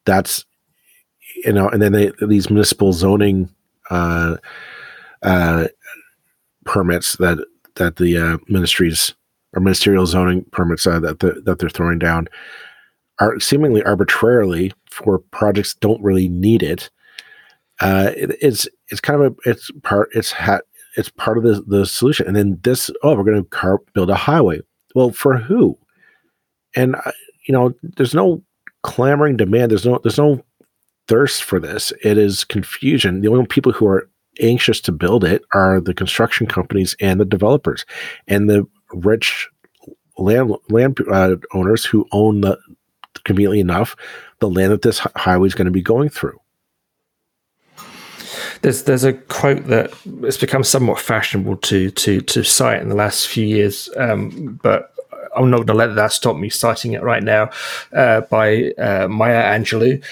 That's 0.05 0.45
you 1.45 1.53
know, 1.53 1.69
and 1.69 1.81
then 1.81 1.93
they, 1.93 2.13
these 2.27 2.51
municipal 2.51 2.93
zoning 2.93 3.51
uh, 3.91 4.37
uh, 5.23 5.69
permits 6.69 7.17
that 7.17 7.39
that 7.77 7.97
the 7.97 8.17
uh, 8.19 8.39
ministries 8.49 9.15
or 9.55 9.61
ministerial 9.61 10.07
zoning 10.07 10.45
permits 10.53 10.87
uh, 10.87 11.01
that 11.01 11.21
the, 11.21 11.41
that 11.45 11.59
they're 11.59 11.71
throwing 11.71 11.99
down 11.99 12.29
are 13.19 13.41
seemingly 13.41 13.83
arbitrarily 13.83 14.73
for 14.91 15.19
projects 15.19 15.75
don't 15.75 16.03
really 16.03 16.29
need 16.29 16.63
it. 16.63 16.91
Uh, 17.81 18.13
it 18.17 18.37
it's 18.43 18.69
it's 18.91 19.01
kind 19.01 19.23
of 19.23 19.33
a 19.33 19.51
it's 19.51 19.71
part 19.83 20.11
it's 20.13 20.31
hat 20.31 20.65
it's 20.97 21.09
part 21.09 21.39
of 21.39 21.45
the 21.45 21.63
the 21.67 21.87
solution. 21.87 22.27
And 22.27 22.37
then 22.37 22.59
this 22.63 22.91
oh 23.03 23.15
we're 23.15 23.25
going 23.25 23.43
to 23.43 23.49
car- 23.49 23.83
build 23.95 24.11
a 24.11 24.15
highway. 24.15 24.61
Well, 24.95 25.11
for 25.11 25.39
who? 25.39 25.79
And 26.77 26.97
uh, 26.97 27.13
you 27.47 27.53
know, 27.53 27.73
there's 27.83 28.15
no 28.15 28.43
clamoring 28.83 29.39
demand. 29.39 29.71
There's 29.71 29.87
no 29.87 29.99
there's 30.03 30.19
no 30.19 30.45
thirst 31.07 31.43
for 31.43 31.59
this. 31.59 31.93
It 32.05 32.19
is 32.19 32.45
confusion. 32.45 33.23
The 33.23 33.29
only 33.29 33.47
people 33.47 33.73
who 33.73 33.87
are 33.87 34.09
anxious 34.41 34.81
to 34.83 34.93
build 34.93 35.25
it 35.25 35.43
are 35.53 35.81
the 35.81 35.95
construction 35.95 36.47
companies 36.47 36.97
and 37.01 37.21
the 37.21 37.25
developers 37.25 37.85
and 38.27 38.49
the 38.49 38.67
rich 38.93 39.49
land 40.19 40.53
land 40.69 40.99
uh, 41.11 41.37
owners 41.55 41.85
who 41.85 42.07
own 42.13 42.41
the 42.41 42.59
conveniently 43.25 43.61
enough 43.61 43.97
the 44.41 44.49
land 44.49 44.73
that 44.73 44.83
this 44.83 45.01
highway 45.17 45.47
is 45.47 45.55
going 45.55 45.67
to 45.67 45.71
be 45.73 45.83
going 45.83 46.09
through. 46.09 46.39
There's 48.63 48.85
there's 48.85 49.05
a 49.05 49.13
quote 49.13 49.67
that 49.67 49.93
it's 50.23 50.37
become 50.37 50.65
somewhat 50.65 50.99
fashionable 50.99 51.57
to 51.59 51.91
to 51.93 52.21
to 52.21 52.43
cite 52.43 52.83
in 52.83 52.89
the 52.89 52.95
last 52.95 53.29
few 53.29 53.47
years, 53.47 53.89
um, 53.97 54.59
but 54.63 54.93
I'm 55.39 55.51
not 55.51 55.59
going 55.59 55.67
to 55.69 55.75
let 55.75 55.95
that 55.95 56.13
stop 56.13 56.37
me 56.37 56.51
citing 56.51 56.93
it 56.93 57.03
right 57.03 57.23
now 57.23 57.51
uh, 57.93 58.23
by 58.23 58.73
uh, 58.73 59.09
Maya 59.09 59.59
Angelou. 59.59 60.03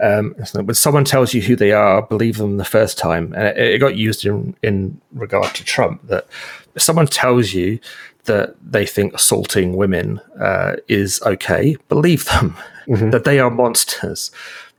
Um, 0.00 0.34
when 0.54 0.74
someone 0.74 1.04
tells 1.04 1.34
you 1.34 1.42
who 1.42 1.56
they 1.56 1.72
are, 1.72 2.02
believe 2.02 2.36
them 2.36 2.56
the 2.56 2.64
first 2.64 2.98
time. 2.98 3.32
And 3.34 3.48
it, 3.48 3.58
it 3.58 3.78
got 3.78 3.96
used 3.96 4.24
in, 4.24 4.56
in 4.62 5.00
regard 5.12 5.54
to 5.56 5.64
Trump 5.64 6.06
that 6.08 6.26
if 6.74 6.82
someone 6.82 7.06
tells 7.06 7.52
you 7.52 7.78
that 8.24 8.54
they 8.62 8.86
think 8.86 9.14
assaulting 9.14 9.76
women 9.76 10.20
uh, 10.40 10.76
is 10.88 11.20
okay, 11.22 11.76
believe 11.88 12.24
them, 12.26 12.56
mm-hmm. 12.86 13.10
that 13.10 13.24
they 13.24 13.38
are 13.38 13.50
monsters. 13.50 14.30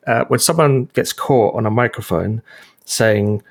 Uh, 0.06 0.24
when 0.26 0.40
someone 0.40 0.86
gets 0.94 1.12
caught 1.12 1.56
on 1.56 1.66
a 1.66 1.72
microphone 1.72 2.42
saying, 2.86 3.44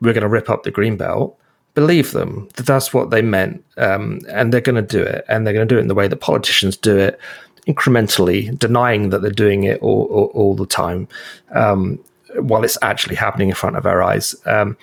we're 0.00 0.12
going 0.12 0.22
to 0.22 0.28
rip 0.28 0.50
up 0.50 0.62
the 0.62 0.70
green 0.70 0.96
belt, 0.96 1.38
believe 1.74 2.12
them 2.12 2.48
that 2.54 2.66
that's 2.66 2.94
what 2.94 3.10
they 3.10 3.22
meant 3.22 3.64
um, 3.76 4.20
and 4.28 4.52
they're 4.52 4.60
going 4.60 4.76
to 4.76 4.82
do 4.82 5.02
it 5.02 5.24
and 5.28 5.46
they're 5.46 5.54
going 5.54 5.66
to 5.66 5.74
do 5.74 5.78
it 5.78 5.82
in 5.82 5.88
the 5.88 5.94
way 5.94 6.08
that 6.08 6.20
politicians 6.20 6.76
do 6.76 6.96
it 6.96 7.18
incrementally 7.66 8.56
denying 8.58 9.10
that 9.10 9.22
they're 9.22 9.30
doing 9.30 9.64
it 9.64 9.80
all, 9.80 10.04
all, 10.04 10.30
all 10.34 10.54
the 10.54 10.66
time 10.66 11.08
um, 11.52 11.98
while 12.38 12.64
it's 12.64 12.78
actually 12.82 13.16
happening 13.16 13.48
in 13.48 13.54
front 13.54 13.76
of 13.76 13.86
our 13.86 14.02
eyes. 14.02 14.34
Um, 14.46 14.76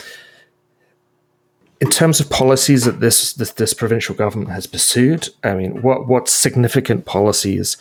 in 1.80 1.90
terms 1.90 2.20
of 2.20 2.30
policies 2.30 2.86
that 2.86 3.00
this, 3.00 3.34
this, 3.34 3.52
this 3.54 3.74
provincial 3.74 4.14
government 4.14 4.52
has 4.52 4.68
pursued 4.68 5.30
i 5.44 5.56
mean 5.56 5.82
what 5.82 6.08
what 6.08 6.30
significant 6.30 7.06
policies 7.06 7.76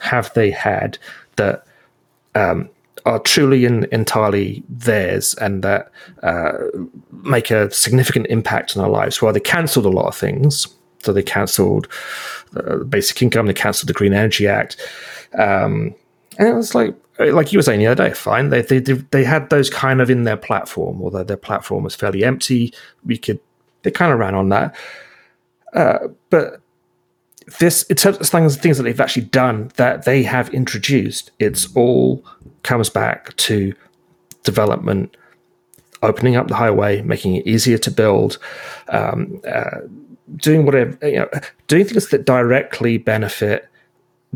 have 0.00 0.32
they 0.34 0.50
had 0.50 0.98
that 1.36 1.66
um, 2.34 2.68
are 3.06 3.20
truly 3.20 3.64
and 3.64 3.84
entirely 3.86 4.64
theirs 4.68 5.32
and 5.34 5.62
that 5.62 5.90
uh, 6.24 6.52
make 7.12 7.52
a 7.52 7.70
significant 7.70 8.26
impact 8.26 8.76
on 8.76 8.82
our 8.82 8.90
lives. 8.90 9.22
Well, 9.22 9.32
they 9.32 9.40
cancelled 9.40 9.86
a 9.86 9.90
lot 9.90 10.08
of 10.08 10.16
things. 10.16 10.66
So 11.02 11.12
they 11.12 11.22
cancelled 11.22 11.86
the 12.50 12.84
basic 12.84 13.22
income, 13.22 13.46
they 13.46 13.54
cancelled 13.54 13.88
the 13.88 13.92
Green 13.92 14.12
Energy 14.12 14.48
Act. 14.48 14.76
Um, 15.38 15.94
and 16.36 16.48
it 16.48 16.54
was 16.54 16.74
like, 16.74 16.96
like 17.18 17.52
you 17.52 17.60
were 17.60 17.62
saying 17.62 17.78
the 17.78 17.86
other 17.86 18.08
day, 18.08 18.12
fine. 18.12 18.48
They, 18.48 18.62
they, 18.62 18.80
they 18.80 19.22
had 19.22 19.48
those 19.50 19.70
kind 19.70 20.00
of 20.00 20.10
in 20.10 20.24
their 20.24 20.36
platform, 20.36 21.00
although 21.00 21.22
their 21.22 21.36
platform 21.36 21.84
was 21.84 21.94
fairly 21.94 22.24
empty. 22.24 22.74
We 23.04 23.18
could, 23.18 23.38
they 23.82 23.92
kind 23.92 24.12
of 24.12 24.18
ran 24.18 24.34
on 24.34 24.48
that. 24.48 24.74
Uh, 25.74 26.08
but 26.30 26.60
this, 27.60 27.84
in 27.84 27.96
terms 27.96 28.18
of 28.18 28.26
things, 28.26 28.56
things 28.56 28.76
that 28.76 28.82
they've 28.82 29.00
actually 29.00 29.26
done 29.26 29.70
that 29.76 30.06
they 30.06 30.24
have 30.24 30.52
introduced, 30.52 31.30
it's 31.38 31.72
all 31.76 32.24
comes 32.66 32.90
back 32.90 33.34
to 33.36 33.74
development, 34.42 35.16
opening 36.02 36.36
up 36.36 36.48
the 36.48 36.54
highway, 36.54 37.00
making 37.02 37.36
it 37.36 37.46
easier 37.46 37.78
to 37.78 37.90
build, 37.90 38.38
um, 38.88 39.40
uh, 39.48 39.80
doing 40.36 40.66
whatever, 40.66 40.98
you 41.08 41.16
know, 41.16 41.28
doing 41.68 41.84
things 41.84 42.08
that 42.08 42.26
directly 42.26 42.98
benefit 42.98 43.68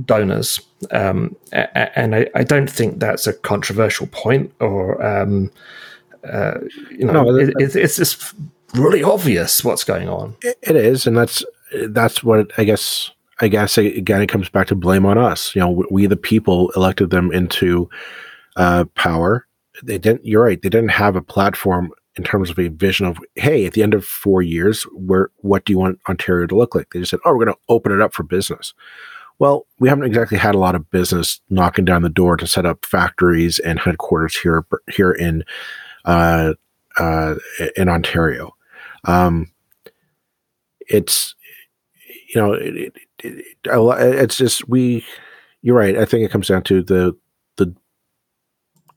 donors, 0.05 0.61
um, 0.93 1.37
and 1.53 2.15
I, 2.15 2.27
I, 2.35 2.45
don't 2.45 2.71
think 2.71 3.01
that's 3.01 3.27
a 3.27 3.33
controversial 3.33 4.07
point, 4.07 4.53
or 4.61 5.05
um, 5.05 5.51
uh, 6.25 6.59
you 6.91 7.05
know, 7.05 7.25
no, 7.25 7.37
it, 7.37 7.53
it's, 7.59 7.75
it's 7.75 7.97
just 7.97 8.35
really 8.75 9.03
obvious 9.03 9.65
what's 9.65 9.85
going 9.85 10.09
on. 10.09 10.37
It 10.43 10.77
is, 10.77 11.07
and 11.07 11.17
that's 11.17 11.45
that's 11.89 12.23
what 12.23 12.51
I 12.59 12.65
guess. 12.65 13.11
I 13.41 13.49
guess 13.49 13.79
again, 13.79 14.23
it 14.23 14.29
comes 14.29 14.49
back 14.49 14.67
to 14.69 14.75
blame 14.75 15.07
on 15.07 15.19
us. 15.19 15.55
You 15.55 15.61
know, 15.61 15.85
we 15.91 16.07
the 16.07 16.17
people 16.17 16.71
elected 16.77 17.11
them 17.11 17.33
into 17.33 17.89
uh, 18.57 18.85
power. 18.95 19.47
They 19.83 19.99
didn't. 19.99 20.27
You're 20.27 20.45
right. 20.45 20.61
They 20.61 20.69
didn't 20.69 20.91
have 20.91 21.17
a 21.17 21.23
platform 21.23 21.93
in 22.17 22.25
terms 22.25 22.51
of 22.51 22.59
a 22.59 22.69
vision 22.69 23.07
of, 23.07 23.19
hey, 23.37 23.65
at 23.65 23.73
the 23.73 23.83
end 23.83 23.95
of 23.95 24.05
four 24.05 24.43
years, 24.43 24.83
where 24.93 25.31
what 25.37 25.65
do 25.65 25.73
you 25.73 25.79
want 25.79 26.01
Ontario 26.09 26.47
to 26.47 26.57
look 26.57 26.75
like? 26.75 26.91
They 26.91 27.01
just 27.01 27.11
said, 27.11 27.21
oh, 27.25 27.31
we're 27.33 27.45
going 27.45 27.55
to 27.55 27.61
open 27.69 27.93
it 27.93 28.01
up 28.01 28.13
for 28.13 28.25
business. 28.25 28.75
Well, 29.39 29.67
we 29.79 29.89
haven't 29.89 30.05
exactly 30.05 30.37
had 30.37 30.55
a 30.55 30.59
lot 30.59 30.75
of 30.75 30.91
business 30.91 31.41
knocking 31.49 31.87
down 31.87 32.03
the 32.03 32.11
door 32.11 32.37
to 32.37 32.47
set 32.47 32.67
up 32.67 32.85
factories 32.85 33.59
and 33.59 33.79
headquarters 33.79 34.37
here 34.37 34.67
here 34.91 35.13
in 35.13 35.45
uh, 36.05 36.55
uh, 36.99 37.37
in 37.75 37.89
Ontario. 37.89 38.55
Um, 39.05 39.51
it's 40.81 41.35
you 42.35 42.41
know 42.41 42.53
it, 42.53 42.93
it, 43.25 43.45
it, 43.65 44.15
it's 44.15 44.37
just 44.37 44.69
we. 44.69 45.05
You're 45.63 45.77
right. 45.77 45.97
I 45.97 46.05
think 46.05 46.25
it 46.25 46.31
comes 46.31 46.49
down 46.49 46.63
to 46.65 46.83
the 46.83 47.17
the 47.57 47.75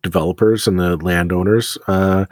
developers 0.02 0.68
and 0.68 0.80
the 0.80 0.98
landowners 0.98 1.78
uh, 1.88 2.26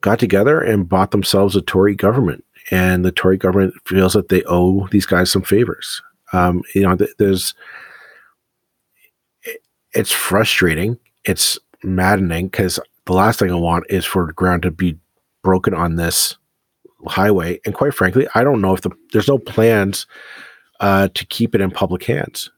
got 0.00 0.18
together 0.18 0.60
and 0.60 0.88
bought 0.88 1.10
themselves 1.12 1.56
a 1.56 1.62
Tory 1.62 1.94
government, 1.94 2.44
and 2.70 3.04
the 3.04 3.12
Tory 3.12 3.36
government 3.36 3.74
feels 3.86 4.14
that 4.14 4.28
they 4.28 4.42
owe 4.46 4.88
these 4.88 5.06
guys 5.06 5.30
some 5.30 5.42
favors. 5.42 6.02
Um, 6.32 6.62
you 6.74 6.82
know, 6.82 6.96
th- 6.96 7.14
there's 7.18 7.54
it's 9.92 10.10
frustrating. 10.12 10.98
It's 11.24 11.58
maddening 11.82 12.48
because 12.48 12.80
the 13.06 13.12
last 13.12 13.38
thing 13.38 13.50
I 13.50 13.54
want 13.54 13.84
is 13.88 14.04
for 14.04 14.32
ground 14.32 14.62
to 14.62 14.70
be 14.70 14.98
broken 15.42 15.74
on 15.74 15.96
this 15.96 16.36
highway. 17.06 17.60
And 17.64 17.74
quite 17.74 17.94
frankly, 17.94 18.26
I 18.34 18.44
don't 18.44 18.60
know 18.60 18.74
if 18.74 18.82
the 18.82 18.90
there's 19.12 19.28
no 19.28 19.38
plans 19.38 20.06
uh, 20.80 21.08
to 21.14 21.26
keep 21.26 21.54
it 21.54 21.60
in 21.60 21.70
public 21.70 22.04
hands. 22.04 22.50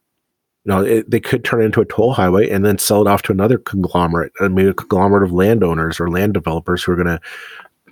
You 0.64 0.72
know, 0.72 0.82
it, 0.82 1.10
they 1.10 1.20
could 1.20 1.44
turn 1.44 1.62
it 1.62 1.66
into 1.66 1.80
a 1.80 1.86
toll 1.86 2.12
highway 2.12 2.50
and 2.50 2.64
then 2.64 2.78
sell 2.78 3.00
it 3.00 3.06
off 3.06 3.22
to 3.22 3.32
another 3.32 3.58
conglomerate, 3.58 4.32
uh, 4.40 4.48
maybe 4.48 4.68
a 4.68 4.74
conglomerate 4.74 5.22
of 5.22 5.32
landowners 5.32 6.00
or 6.00 6.10
land 6.10 6.34
developers 6.34 6.82
who 6.82 6.92
are 6.92 6.96
going 6.96 7.06
to, 7.06 7.20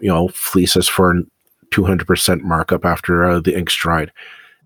you 0.01 0.09
know, 0.09 0.29
fleece 0.29 0.77
us 0.77 0.89
for 0.89 1.15
200% 1.71 2.41
markup 2.41 2.85
after 2.85 3.25
uh, 3.25 3.41
the 3.41 3.57
ink 3.57 3.71
stride. 3.71 4.11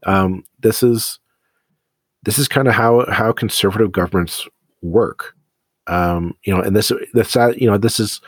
Um, 0.05 0.45
this 0.61 0.83
is 0.83 1.19
this 2.25 2.39
is 2.39 2.49
kind 2.49 2.69
of 2.69 2.75
how 2.75 3.05
how 3.11 3.33
conservative 3.33 3.93
governments 3.93 4.47
work. 4.83 5.35
Um, 5.87 6.35
you 6.45 6.55
know, 6.55 6.63
and 6.63 6.77
this 6.77 6.93
this 7.15 7.35
you 7.57 7.71
know 7.71 7.79
this 7.79 8.01
is 8.01 8.21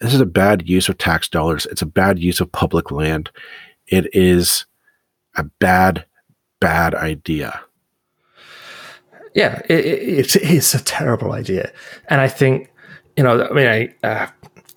this 0.00 0.14
is 0.14 0.20
a 0.20 0.26
bad 0.26 0.68
use 0.68 0.88
of 0.88 0.98
tax 0.98 1.28
dollars. 1.28 1.66
It's 1.66 1.82
a 1.82 1.86
bad 1.86 2.18
use 2.18 2.40
of 2.40 2.50
public 2.52 2.90
land. 2.90 3.30
It 3.86 4.14
is 4.14 4.66
a 5.36 5.44
bad 5.44 6.04
bad 6.60 6.94
idea. 6.94 7.60
Yeah, 9.34 9.60
it, 9.68 9.84
it, 9.84 10.36
it 10.36 10.42
is 10.42 10.74
a 10.74 10.82
terrible 10.82 11.32
idea, 11.32 11.72
and 12.08 12.20
I 12.20 12.28
think 12.28 12.70
you 13.16 13.24
know. 13.24 13.46
I 13.48 13.52
mean, 13.52 13.66
I, 13.66 14.06
uh, 14.06 14.26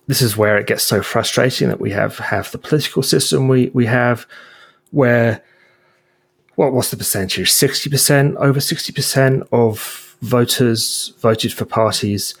this 0.06 0.22
is 0.22 0.36
where 0.36 0.58
it 0.58 0.66
gets 0.66 0.82
so 0.82 1.02
frustrating 1.02 1.68
that 1.68 1.80
we 1.80 1.90
have 1.90 2.18
have 2.18 2.50
the 2.52 2.58
political 2.58 3.02
system 3.02 3.48
we 3.48 3.70
we 3.74 3.86
have 3.86 4.26
where 4.90 5.42
what 6.56 6.72
was 6.72 6.90
the 6.90 6.96
percentage? 6.96 7.50
60%, 7.50 8.36
over 8.36 8.60
60% 8.60 9.48
of 9.52 10.16
voters 10.20 11.12
voted 11.20 11.52
for 11.52 11.64
parties 11.64 12.34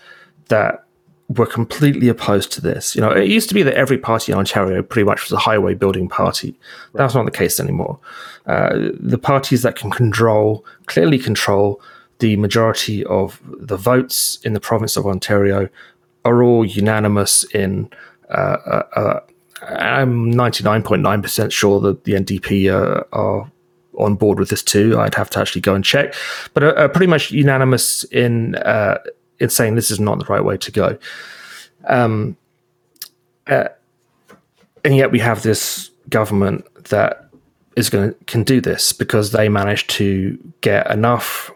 that 0.48 0.84
were 1.28 1.46
completely 1.46 2.08
opposed 2.08 2.52
to 2.52 2.60
this. 2.60 2.94
You 2.94 3.00
know, 3.00 3.10
it 3.10 3.28
used 3.28 3.48
to 3.48 3.54
be 3.54 3.62
that 3.62 3.74
every 3.74 3.98
party 3.98 4.32
in 4.32 4.38
Ontario 4.38 4.82
pretty 4.82 5.04
much 5.04 5.24
was 5.24 5.32
a 5.32 5.38
highway 5.38 5.74
building 5.74 6.08
party. 6.08 6.58
Right. 6.92 7.02
That's 7.02 7.14
not 7.14 7.24
the 7.24 7.30
case 7.30 7.58
anymore. 7.58 7.98
Uh, 8.46 8.90
the 8.98 9.18
parties 9.18 9.62
that 9.62 9.76
can 9.76 9.90
control, 9.90 10.64
clearly 10.86 11.18
control 11.18 11.80
the 12.18 12.36
majority 12.36 13.04
of 13.04 13.40
the 13.44 13.76
votes 13.76 14.38
in 14.44 14.52
the 14.52 14.60
province 14.60 14.96
of 14.96 15.06
Ontario 15.06 15.68
are 16.24 16.42
all 16.42 16.64
unanimous 16.64 17.44
in. 17.54 17.90
Uh, 18.30 18.56
uh, 18.66 18.82
uh 18.96 19.20
I'm 19.62 20.32
99.9% 20.32 21.52
sure 21.52 21.78
that 21.80 22.02
the 22.02 22.14
NDP 22.14 22.68
uh, 22.68 23.04
are 23.12 23.48
on 23.96 24.16
board 24.16 24.40
with 24.40 24.48
this 24.48 24.62
too. 24.62 24.98
I'd 24.98 25.14
have 25.14 25.30
to 25.30 25.40
actually 25.40 25.60
go 25.60 25.74
and 25.74 25.84
check, 25.84 26.14
but 26.52 26.64
uh, 26.64 26.88
pretty 26.88 27.06
much 27.06 27.30
unanimous 27.30 28.02
in 28.04 28.56
in 29.42 29.50
saying 29.50 29.74
this 29.74 29.90
is 29.90 30.00
not 30.00 30.18
the 30.18 30.24
right 30.26 30.44
way 30.44 30.56
to 30.56 30.72
go. 30.72 30.98
Um, 31.86 32.36
uh, 33.46 33.68
and 34.84 34.96
yet 34.96 35.10
we 35.10 35.18
have 35.18 35.42
this 35.42 35.90
government 36.08 36.66
that 36.84 37.28
is 37.76 37.90
going 37.90 38.12
to 38.12 38.24
can 38.24 38.42
do 38.42 38.60
this 38.60 38.92
because 38.92 39.32
they 39.32 39.48
managed 39.48 39.90
to 39.90 40.38
get 40.60 40.90
enough, 40.90 41.50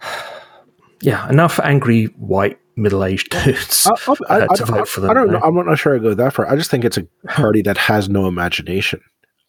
yeah, 1.00 1.28
enough 1.28 1.60
angry 1.60 2.06
white 2.16 2.58
middle-aged 2.76 3.30
dudes 3.44 3.86
I, 3.86 3.90
I, 4.28 4.40
uh, 4.40 4.56
to 4.56 4.62
I, 4.62 4.66
vote 4.66 4.88
for 4.88 5.00
them. 5.00 5.10
I 5.10 5.14
don't 5.14 5.30
know. 5.30 5.40
I'm 5.40 5.54
not 5.54 5.78
sure 5.78 5.94
I 5.94 5.98
go 5.98 6.14
that 6.14 6.32
far. 6.32 6.50
I 6.50 6.56
just 6.56 6.70
think 6.70 6.84
it's 6.84 6.98
a 6.98 7.06
party 7.28 7.62
that 7.62 7.76
has 7.76 8.08
no 8.08 8.26
imagination 8.26 9.00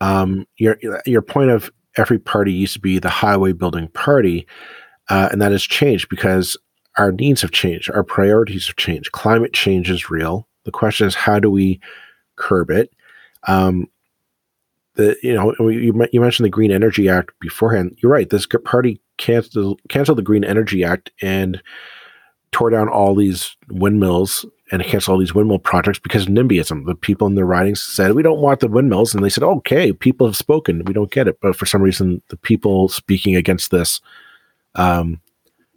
um, 0.01 0.45
your 0.57 0.77
your 1.05 1.21
point 1.21 1.51
of 1.51 1.71
every 1.97 2.19
party 2.19 2.51
used 2.51 2.73
to 2.73 2.79
be 2.79 2.99
the 2.99 3.09
highway 3.09 3.53
building 3.53 3.87
party, 3.89 4.47
uh, 5.09 5.29
and 5.31 5.41
that 5.41 5.51
has 5.51 5.63
changed 5.63 6.09
because 6.09 6.57
our 6.97 7.11
needs 7.11 7.41
have 7.41 7.51
changed, 7.51 7.91
our 7.91 8.03
priorities 8.03 8.67
have 8.67 8.75
changed. 8.75 9.11
Climate 9.11 9.53
change 9.53 9.89
is 9.89 10.09
real. 10.09 10.47
The 10.63 10.71
question 10.71 11.07
is, 11.07 11.15
how 11.15 11.39
do 11.39 11.51
we 11.51 11.79
curb 12.35 12.69
it? 12.69 12.91
Um, 13.47 13.87
the 14.95 15.15
you 15.21 15.33
know 15.33 15.53
you, 15.69 16.07
you 16.11 16.21
mentioned 16.21 16.45
the 16.45 16.49
Green 16.49 16.71
Energy 16.71 17.09
Act 17.09 17.31
beforehand. 17.39 17.97
You're 18.01 18.11
right. 18.11 18.29
This 18.29 18.47
party 18.63 19.01
canceled 19.17 19.81
canceled 19.89 20.17
the 20.17 20.23
Green 20.23 20.43
Energy 20.43 20.83
Act 20.83 21.11
and 21.21 21.61
tore 22.51 22.69
down 22.69 22.87
all 22.87 23.13
these 23.13 23.55
windmills 23.69 24.45
and 24.71 24.83
canceled 24.83 25.13
all 25.13 25.19
these 25.19 25.35
windmill 25.35 25.59
projects 25.59 25.99
because 25.99 26.27
NIMBYism. 26.27 26.85
The 26.85 26.95
people 26.95 27.27
in 27.27 27.35
the 27.35 27.45
ridings 27.45 27.83
said, 27.83 28.13
we 28.13 28.23
don't 28.23 28.39
want 28.39 28.61
the 28.61 28.67
windmills. 28.67 29.13
And 29.13 29.23
they 29.23 29.29
said, 29.29 29.43
okay, 29.43 29.91
people 29.93 30.25
have 30.25 30.37
spoken. 30.37 30.83
We 30.85 30.93
don't 30.93 31.11
get 31.11 31.27
it. 31.27 31.39
But 31.41 31.55
for 31.55 31.65
some 31.65 31.81
reason, 31.81 32.21
the 32.29 32.37
people 32.37 32.87
speaking 32.89 33.35
against 33.35 33.71
this 33.71 34.01
um, 34.75 35.21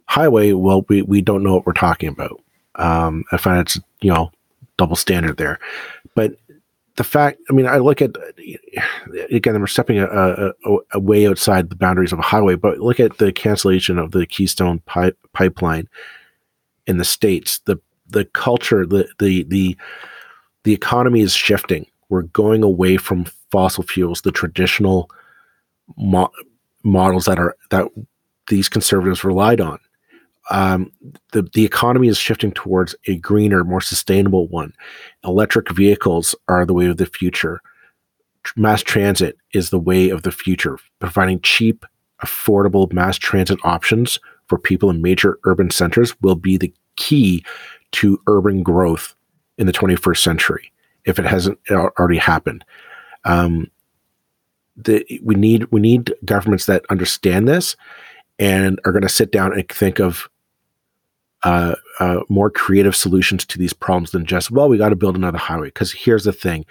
highway, 0.09 0.53
well, 0.53 0.83
we, 0.89 1.03
we 1.03 1.21
don't 1.21 1.43
know 1.43 1.53
what 1.53 1.67
we're 1.67 1.73
talking 1.73 2.09
about. 2.09 2.41
Um, 2.75 3.23
I 3.31 3.37
find 3.37 3.61
it's, 3.61 3.79
you 4.01 4.11
know, 4.11 4.31
double 4.75 4.95
standard 4.95 5.37
there. 5.37 5.59
But 6.15 6.35
the 6.95 7.03
fact, 7.03 7.39
I 7.47 7.53
mean, 7.53 7.67
I 7.67 7.77
look 7.77 8.01
at, 8.01 8.15
again, 9.29 9.59
we're 9.59 9.67
stepping 9.67 9.99
a, 9.99 10.07
a, 10.07 10.77
a, 10.93 10.99
way 10.99 11.27
outside 11.27 11.69
the 11.69 11.75
boundaries 11.75 12.11
of 12.11 12.17
a 12.17 12.23
highway, 12.23 12.55
but 12.55 12.79
look 12.79 12.99
at 12.99 13.19
the 13.19 13.31
cancellation 13.31 13.99
of 13.99 14.11
the 14.11 14.25
Keystone 14.25 14.79
pipe, 14.79 15.15
pipeline 15.33 15.87
in 16.87 16.97
the 16.97 17.05
States. 17.05 17.59
The 17.65 17.79
the 18.07 18.25
culture, 18.25 18.87
the 18.87 19.07
the 19.19 19.43
the 19.43 19.77
the 20.63 20.73
economy 20.73 21.21
is 21.21 21.35
shifting. 21.35 21.85
We're 22.09 22.23
going 22.23 22.63
away 22.63 22.97
from 22.97 23.25
fossil 23.51 23.83
fuels, 23.83 24.21
the 24.21 24.31
traditional 24.31 25.11
mo- 25.95 26.31
models 26.83 27.25
that 27.25 27.37
are 27.37 27.55
that 27.69 27.87
these 28.47 28.67
conservatives 28.67 29.23
relied 29.23 29.61
on. 29.61 29.79
Um, 30.49 30.91
the 31.31 31.43
the 31.53 31.65
economy 31.65 32.07
is 32.07 32.17
shifting 32.17 32.51
towards 32.51 32.95
a 33.07 33.17
greener, 33.17 33.63
more 33.63 33.81
sustainable 33.81 34.47
one. 34.47 34.73
Electric 35.23 35.69
vehicles 35.71 36.35
are 36.47 36.65
the 36.65 36.73
way 36.73 36.87
of 36.87 36.97
the 36.97 37.05
future. 37.05 37.61
Mass 38.55 38.81
transit 38.81 39.37
is 39.53 39.69
the 39.69 39.79
way 39.79 40.09
of 40.09 40.23
the 40.23 40.31
future, 40.31 40.79
providing 40.99 41.41
cheap, 41.41 41.85
affordable 42.23 42.91
mass 42.91 43.17
transit 43.17 43.59
options 43.63 44.19
for 44.47 44.57
people 44.57 44.89
in 44.89 45.01
major 45.01 45.39
urban 45.45 45.69
centers 45.69 46.19
will 46.21 46.35
be 46.35 46.57
the 46.57 46.73
key 46.95 47.45
to 47.91 48.19
urban 48.27 48.63
growth 48.63 49.15
in 49.57 49.67
the 49.67 49.73
21st 49.73 50.17
century 50.17 50.71
if 51.05 51.19
it 51.19 51.25
hasn't 51.25 51.59
already 51.69 52.17
happened. 52.17 52.65
Um, 53.23 53.69
the, 54.75 55.05
we 55.23 55.35
need 55.35 55.65
we 55.71 55.81
need 55.81 56.13
governments 56.23 56.65
that 56.65 56.85
understand 56.89 57.47
this 57.47 57.75
and 58.37 58.79
are 58.85 58.91
going 58.91 59.03
to 59.03 59.09
sit 59.09 59.31
down 59.31 59.53
and 59.53 59.67
think 59.67 59.99
of 59.99 60.29
uh, 61.43 61.75
uh, 61.99 62.19
more 62.27 62.49
creative 62.49 62.95
solutions 62.95 63.45
to 63.45 63.57
these 63.57 63.73
problems 63.73 64.11
than 64.11 64.25
just 64.25 64.51
well 64.51 64.69
we 64.69 64.77
got 64.77 64.89
to 64.89 64.95
build 64.95 65.15
another 65.15 65.37
highway 65.37 65.67
because 65.67 65.91
here's 65.91 66.25
the 66.25 66.33
thing 66.33 66.65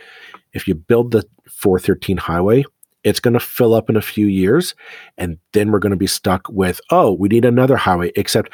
if 0.52 0.68
you 0.68 0.74
build 0.74 1.10
the 1.10 1.24
413 1.48 2.16
highway 2.16 2.64
it's 3.04 3.20
going 3.20 3.34
to 3.34 3.40
fill 3.40 3.74
up 3.74 3.88
in 3.88 3.96
a 3.96 4.02
few 4.02 4.26
years 4.26 4.74
and 5.16 5.38
then 5.52 5.70
we're 5.70 5.78
going 5.78 5.90
to 5.90 5.96
be 5.96 6.06
stuck 6.06 6.46
with 6.50 6.80
oh 6.90 7.12
we 7.12 7.28
need 7.28 7.44
another 7.44 7.76
highway 7.76 8.12
except 8.16 8.52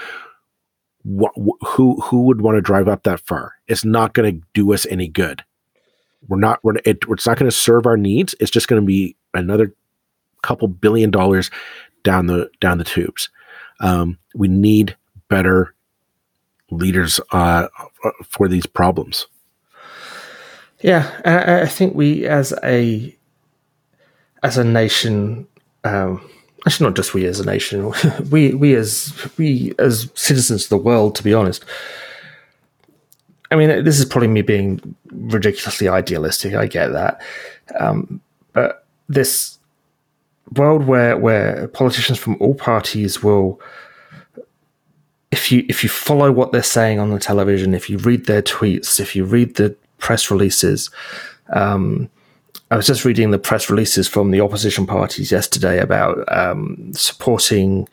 wh- 1.05 1.37
who 1.67 2.01
who 2.01 2.23
would 2.23 2.41
want 2.41 2.57
to 2.57 2.63
drive 2.63 2.89
up 2.89 3.03
that 3.05 3.21
far? 3.21 3.55
It's 3.67 3.85
not 3.85 4.15
going 4.15 4.41
to 4.41 4.47
do 4.55 4.73
us 4.73 4.87
any 4.87 5.09
good. 5.09 5.45
We're 6.29 6.39
not. 6.39 6.61
We're 6.63 6.77
it, 6.85 6.99
it's 7.09 7.27
not 7.27 7.39
going 7.39 7.51
to 7.51 7.57
serve 7.57 7.87
our 7.87 7.97
needs. 7.97 8.35
It's 8.41 8.51
just 8.51 8.69
going 8.69 8.81
to 8.81 8.87
be 8.87 9.17
another 9.35 9.75
couple 10.43 10.69
billion 10.69 11.11
dollars 11.11 11.51
down 12.03 12.27
the 12.27 12.51
down 12.61 12.79
the 12.79 12.85
tubes. 12.85 13.29
Um, 13.81 14.19
we 14.35 14.49
need 14.49 14.97
better 15.29 15.74
leaders 16.75 17.21
uh, 17.33 17.69
for 18.29 18.49
these 18.49 18.67
problems. 18.67 19.27
Yeah, 20.81 21.11
I, 21.25 21.63
I 21.63 21.67
think 21.67 21.95
we 21.95 22.27
as 22.27 22.53
a 22.63 23.17
as 24.43 24.59
a 24.59 24.65
nation, 24.65 25.47
um, 25.85 26.21
actually 26.67 26.87
not 26.87 26.97
just 26.97 27.15
we 27.15 27.25
as 27.25 27.41
a 27.41 27.47
nation, 27.47 27.93
we 28.31 28.55
we 28.55 28.75
as 28.75 29.13
we 29.39 29.75
as 29.79 30.11
citizens 30.15 30.65
of 30.65 30.69
the 30.69 30.77
world, 30.77 31.15
to 31.17 31.23
be 31.23 31.33
honest. 31.33 31.65
I 33.51 33.57
mean, 33.57 33.85
this 33.85 33.99
is 33.99 34.05
probably 34.05 34.29
me 34.29 34.43
being 34.43 34.95
ridiculously 35.11 35.89
idealistic. 35.89 36.55
I 36.55 36.67
get 36.67 36.89
that, 36.89 37.23
um, 37.79 38.21
but 38.53 38.85
this 39.09 39.59
world 40.57 40.87
where 40.87 41.17
where 41.17 41.69
politicians 41.69 42.19
from 42.19 42.37
all 42.41 42.55
parties 42.55 43.23
will 43.23 43.61
if 45.35 45.51
you 45.51 45.67
if 45.69 45.83
you 45.83 45.89
follow 45.89 46.31
what 46.31 46.53
they're 46.53 46.63
saying 46.63 47.01
on 47.01 47.11
the 47.11 47.19
television, 47.19 47.75
if 47.75 47.91
you 47.91 47.99
read 47.99 48.27
their 48.27 48.41
tweets, 48.41 49.01
if 49.01 49.17
you 49.17 49.25
read 49.25 49.57
the 49.57 49.75
press 49.99 50.31
releases, 50.31 50.91
um, 51.49 52.09
I 52.71 52.77
was 52.77 52.87
just 52.87 53.05
reading 53.05 53.33
the 53.33 53.39
press 53.41 53.69
releases 53.69 54.07
from 54.07 54.31
the 54.31 54.41
opposition 54.41 54.87
parties 54.87 55.33
yesterday 55.33 55.81
about 55.81 56.17
um, 56.33 56.93
supporting 56.93 57.89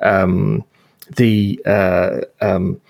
um, 0.00 0.64
the, 1.16 1.60
uh, 1.66 2.20
um, 2.40 2.80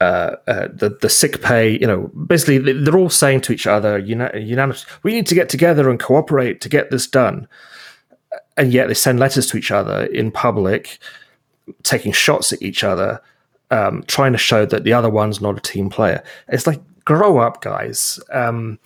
uh, 0.00 0.36
uh, 0.46 0.68
the 0.72 0.96
the 1.00 1.10
sick 1.10 1.42
pay. 1.42 1.76
You 1.80 1.88
know, 1.88 2.02
basically 2.26 2.58
they're 2.72 2.96
all 2.96 3.10
saying 3.10 3.40
to 3.42 3.52
each 3.52 3.66
other, 3.66 3.98
unanimous, 3.98 4.86
we 5.02 5.12
need 5.12 5.26
to 5.26 5.34
get 5.34 5.48
together 5.48 5.90
and 5.90 5.98
cooperate 5.98 6.60
to 6.60 6.68
get 6.68 6.92
this 6.92 7.08
done. 7.08 7.48
And 8.56 8.72
yet 8.72 8.86
they 8.86 8.94
send 8.94 9.18
letters 9.18 9.48
to 9.48 9.56
each 9.56 9.72
other 9.72 10.04
in 10.04 10.30
public 10.30 11.00
taking 11.82 12.12
shots 12.12 12.52
at 12.52 12.62
each 12.62 12.84
other, 12.84 13.20
um, 13.70 14.04
trying 14.06 14.32
to 14.32 14.38
show 14.38 14.66
that 14.66 14.84
the 14.84 14.92
other 14.92 15.10
one's 15.10 15.40
not 15.40 15.56
a 15.56 15.60
team 15.60 15.90
player. 15.90 16.22
It's 16.48 16.66
like, 16.66 16.80
grow 17.04 17.38
up, 17.38 17.62
guys. 17.62 18.20
Um, 18.30 18.78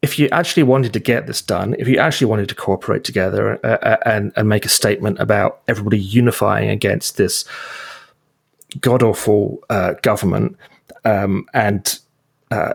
if 0.00 0.18
you 0.18 0.28
actually 0.30 0.62
wanted 0.62 0.92
to 0.92 1.00
get 1.00 1.26
this 1.26 1.42
done, 1.42 1.74
if 1.78 1.88
you 1.88 1.98
actually 1.98 2.28
wanted 2.28 2.48
to 2.48 2.54
cooperate 2.54 3.02
together 3.02 3.58
uh, 3.64 3.78
uh 3.82 3.96
and, 4.06 4.32
and 4.36 4.48
make 4.48 4.64
a 4.64 4.68
statement 4.68 5.18
about 5.18 5.60
everybody 5.66 5.98
unifying 5.98 6.68
against 6.68 7.16
this 7.16 7.44
god 8.80 9.02
awful 9.02 9.58
uh, 9.70 9.94
government 10.02 10.56
um, 11.04 11.46
and 11.54 11.98
uh, 12.50 12.74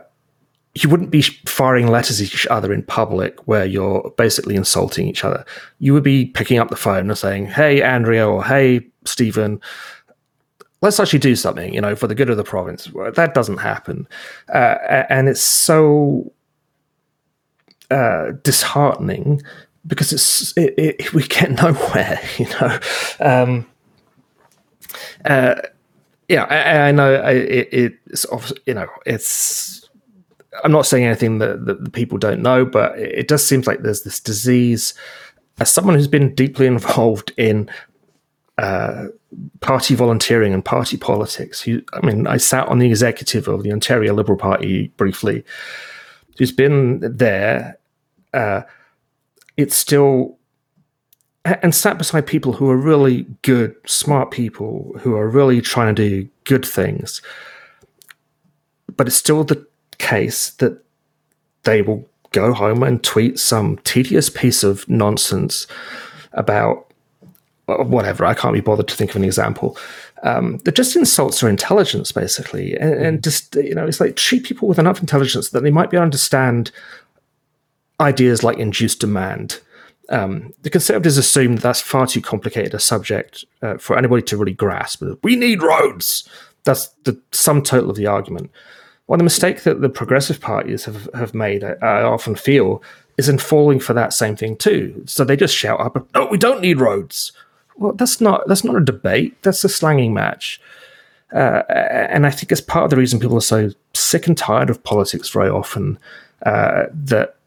you 0.76 0.90
wouldn't 0.90 1.12
be 1.12 1.22
firing 1.22 1.88
letters 1.88 2.20
at 2.20 2.34
each 2.34 2.48
other 2.48 2.74
in 2.74 2.84
public 2.84 3.48
where 3.48 3.66
you're 3.66 4.12
basically 4.18 4.56
insulting 4.56 5.08
each 5.08 5.24
other. 5.24 5.46
You 5.80 5.94
would 5.94 6.04
be 6.04 6.26
picking 6.26 6.58
up 6.58 6.70
the 6.70 6.76
phone 6.76 7.10
and 7.10 7.18
saying, 7.18 7.48
"Hey, 7.48 7.82
Andrea," 7.82 8.28
or 8.28 8.44
"Hey, 8.44 8.88
Steven." 9.06 9.62
Let's 10.82 11.00
actually 11.00 11.20
do 11.20 11.36
something, 11.36 11.74
you 11.74 11.80
know, 11.80 11.96
for 11.96 12.08
the 12.08 12.16
good 12.16 12.30
of 12.30 12.36
the 12.36 12.44
province. 12.44 12.90
That 13.16 13.34
doesn't 13.34 13.60
happen, 13.60 14.08
uh, 14.54 15.04
and 15.10 15.30
it's 15.30 15.42
so 15.42 16.34
uh, 17.90 18.32
disheartening 18.44 19.42
because 19.86 20.12
it's 20.12 20.58
it, 20.58 20.74
it, 20.78 21.14
we 21.14 21.24
get 21.24 21.52
nowhere, 21.62 22.20
you 22.38 22.48
know. 22.60 22.80
Um, 23.20 23.68
uh, 25.24 25.56
yeah, 26.28 26.46
I, 26.46 26.90
I 26.90 26.92
know 26.92 27.14
it, 27.14 27.70
it's 28.06 28.26
you 28.66 28.74
know 28.74 28.88
it's 29.06 29.88
I'm 30.64 30.72
not 30.72 30.86
saying 30.86 31.06
anything 31.06 31.40
that, 31.40 31.66
that 31.66 31.84
the 31.84 31.90
people 31.90 32.18
don't 32.18 32.42
know, 32.42 32.66
but 32.66 32.98
it 32.98 33.28
does 33.28 33.46
seem 33.46 33.62
like 33.62 33.82
there's 33.82 34.04
this 34.04 34.20
disease. 34.20 34.94
As 35.60 35.72
someone 35.72 35.96
who's 35.96 36.08
been 36.08 36.34
deeply 36.36 36.66
involved 36.68 37.32
in 37.38 37.70
uh, 38.58 39.08
party 39.62 39.96
volunteering 39.96 40.54
and 40.54 40.64
party 40.64 40.98
politics, 40.98 41.62
who, 41.62 41.82
I 41.94 42.06
mean, 42.06 42.28
I 42.28 42.38
sat 42.38 42.68
on 42.68 42.80
the 42.80 42.88
executive 42.88 43.48
of 43.48 43.64
the 43.64 43.72
Ontario 43.72 44.14
Liberal 44.14 44.38
Party 44.38 44.90
briefly, 44.98 45.44
who's 46.38 46.52
been 46.52 47.00
there. 47.00 47.78
Uh, 48.34 48.62
it's 49.58 49.76
still 49.76 50.38
and 51.46 51.76
sat 51.76 51.98
beside 51.98 52.26
people 52.26 52.54
who 52.54 52.70
are 52.70 52.78
really 52.78 53.24
good, 53.42 53.76
smart 53.86 54.32
people 54.32 54.96
who 55.00 55.16
are 55.16 55.28
really 55.28 55.60
trying 55.60 55.94
to 55.94 56.10
do 56.10 56.30
good 56.46 56.66
things. 56.66 57.22
But 58.96 59.08
it's 59.08 59.16
still 59.16 59.44
the 59.44 59.66
case 59.98 60.52
that 60.52 60.84
they 61.64 61.82
will 61.82 62.08
go 62.32 62.54
home 62.54 62.84
and 62.84 63.04
tweet 63.04 63.40
some 63.40 63.78
tedious 63.84 64.30
piece 64.30 64.64
of 64.64 64.88
nonsense 64.90 65.68
about 66.34 66.92
uh, 67.68 67.84
whatever. 67.84 68.26
I 68.26 68.34
can't 68.34 68.54
be 68.54 68.60
bothered 68.60 68.88
to 68.90 68.96
think 68.96 69.12
of 69.12 69.16
an 69.16 69.24
example. 69.24 69.78
Um, 70.24 70.58
that 70.60 70.76
just 70.76 70.96
insults 70.96 71.42
their 71.42 71.50
intelligence, 71.50 72.12
basically, 72.12 72.78
and, 72.78 72.94
and, 72.94 73.24
just 73.24 73.56
you 73.56 73.76
know, 73.76 73.86
it's 73.86 74.00
like 74.00 74.16
treat 74.16 74.46
people 74.46 74.70
with 74.70 74.80
enough 74.80 75.02
intelligence 75.02 75.50
that 75.50 75.64
they 75.64 75.72
might 75.72 75.92
be 75.92 75.98
able 75.98 76.04
to 76.04 76.06
understand 76.06 76.72
ideas 78.00 78.42
like 78.42 78.58
induced 78.58 79.02
demand. 79.02 79.60
Um, 80.10 80.54
the 80.62 80.70
conservatives 80.70 81.18
assume 81.18 81.56
that 81.56 81.62
that's 81.62 81.82
far 81.82 82.08
too 82.08 82.22
complicated 82.22 82.74
a 82.74 82.80
subject 82.80 83.44
uh, 83.62 83.78
for 83.78 83.98
anybody 83.98 84.22
to 84.24 84.38
really 84.38 84.54
grasp. 84.54 85.04
We 85.24 85.36
need 85.36 85.62
roads. 85.62 86.28
That's 86.64 86.88
the 87.04 87.20
sum 87.32 87.62
total 87.62 87.90
of 87.90 87.98
the 87.98 88.08
argument. 88.08 88.50
Well, 89.08 89.18
the 89.18 89.24
mistake 89.24 89.64
that 89.64 89.82
the 89.82 89.90
progressive 89.90 90.40
parties 90.40 90.86
have, 90.86 91.10
have 91.14 91.34
made, 91.34 91.64
I, 91.64 91.74
I 91.82 92.04
often 92.04 92.36
feel, 92.36 92.82
is 93.18 93.30
in 93.30 93.38
falling 93.38 93.80
for 93.80 93.94
that 93.94 94.14
same 94.14 94.36
thing 94.36 94.56
too. 94.56 95.04
So 95.06 95.24
they 95.24 95.36
just 95.36 95.56
shout 95.56 95.80
up, 95.80 96.08
"No, 96.16 96.28
we 96.28 96.38
don't 96.38 96.62
need 96.62 96.80
roads." 96.80 97.32
Well, 97.76 97.94
that's 97.94 98.22
not 98.22 98.48
that's 98.48 98.64
not 98.64 98.76
a 98.76 98.82
debate. 98.84 99.42
That's 99.44 99.64
a 99.64 99.70
slanging 99.70 100.14
match. 100.14 100.62
Uh, 101.34 101.64
and 101.70 102.28
I 102.28 102.32
think 102.32 102.52
it's 102.52 102.62
part 102.62 102.86
of 102.86 102.90
the 102.92 102.98
reason 102.98 103.20
people 103.20 103.38
are 103.38 103.42
so 103.42 103.72
sick 103.96 104.28
and 104.28 104.38
tired 104.38 104.70
of 104.70 104.84
politics 104.84 105.30
very 105.30 105.50
often 105.50 105.98
uh, 106.46 106.84
that 106.94 107.38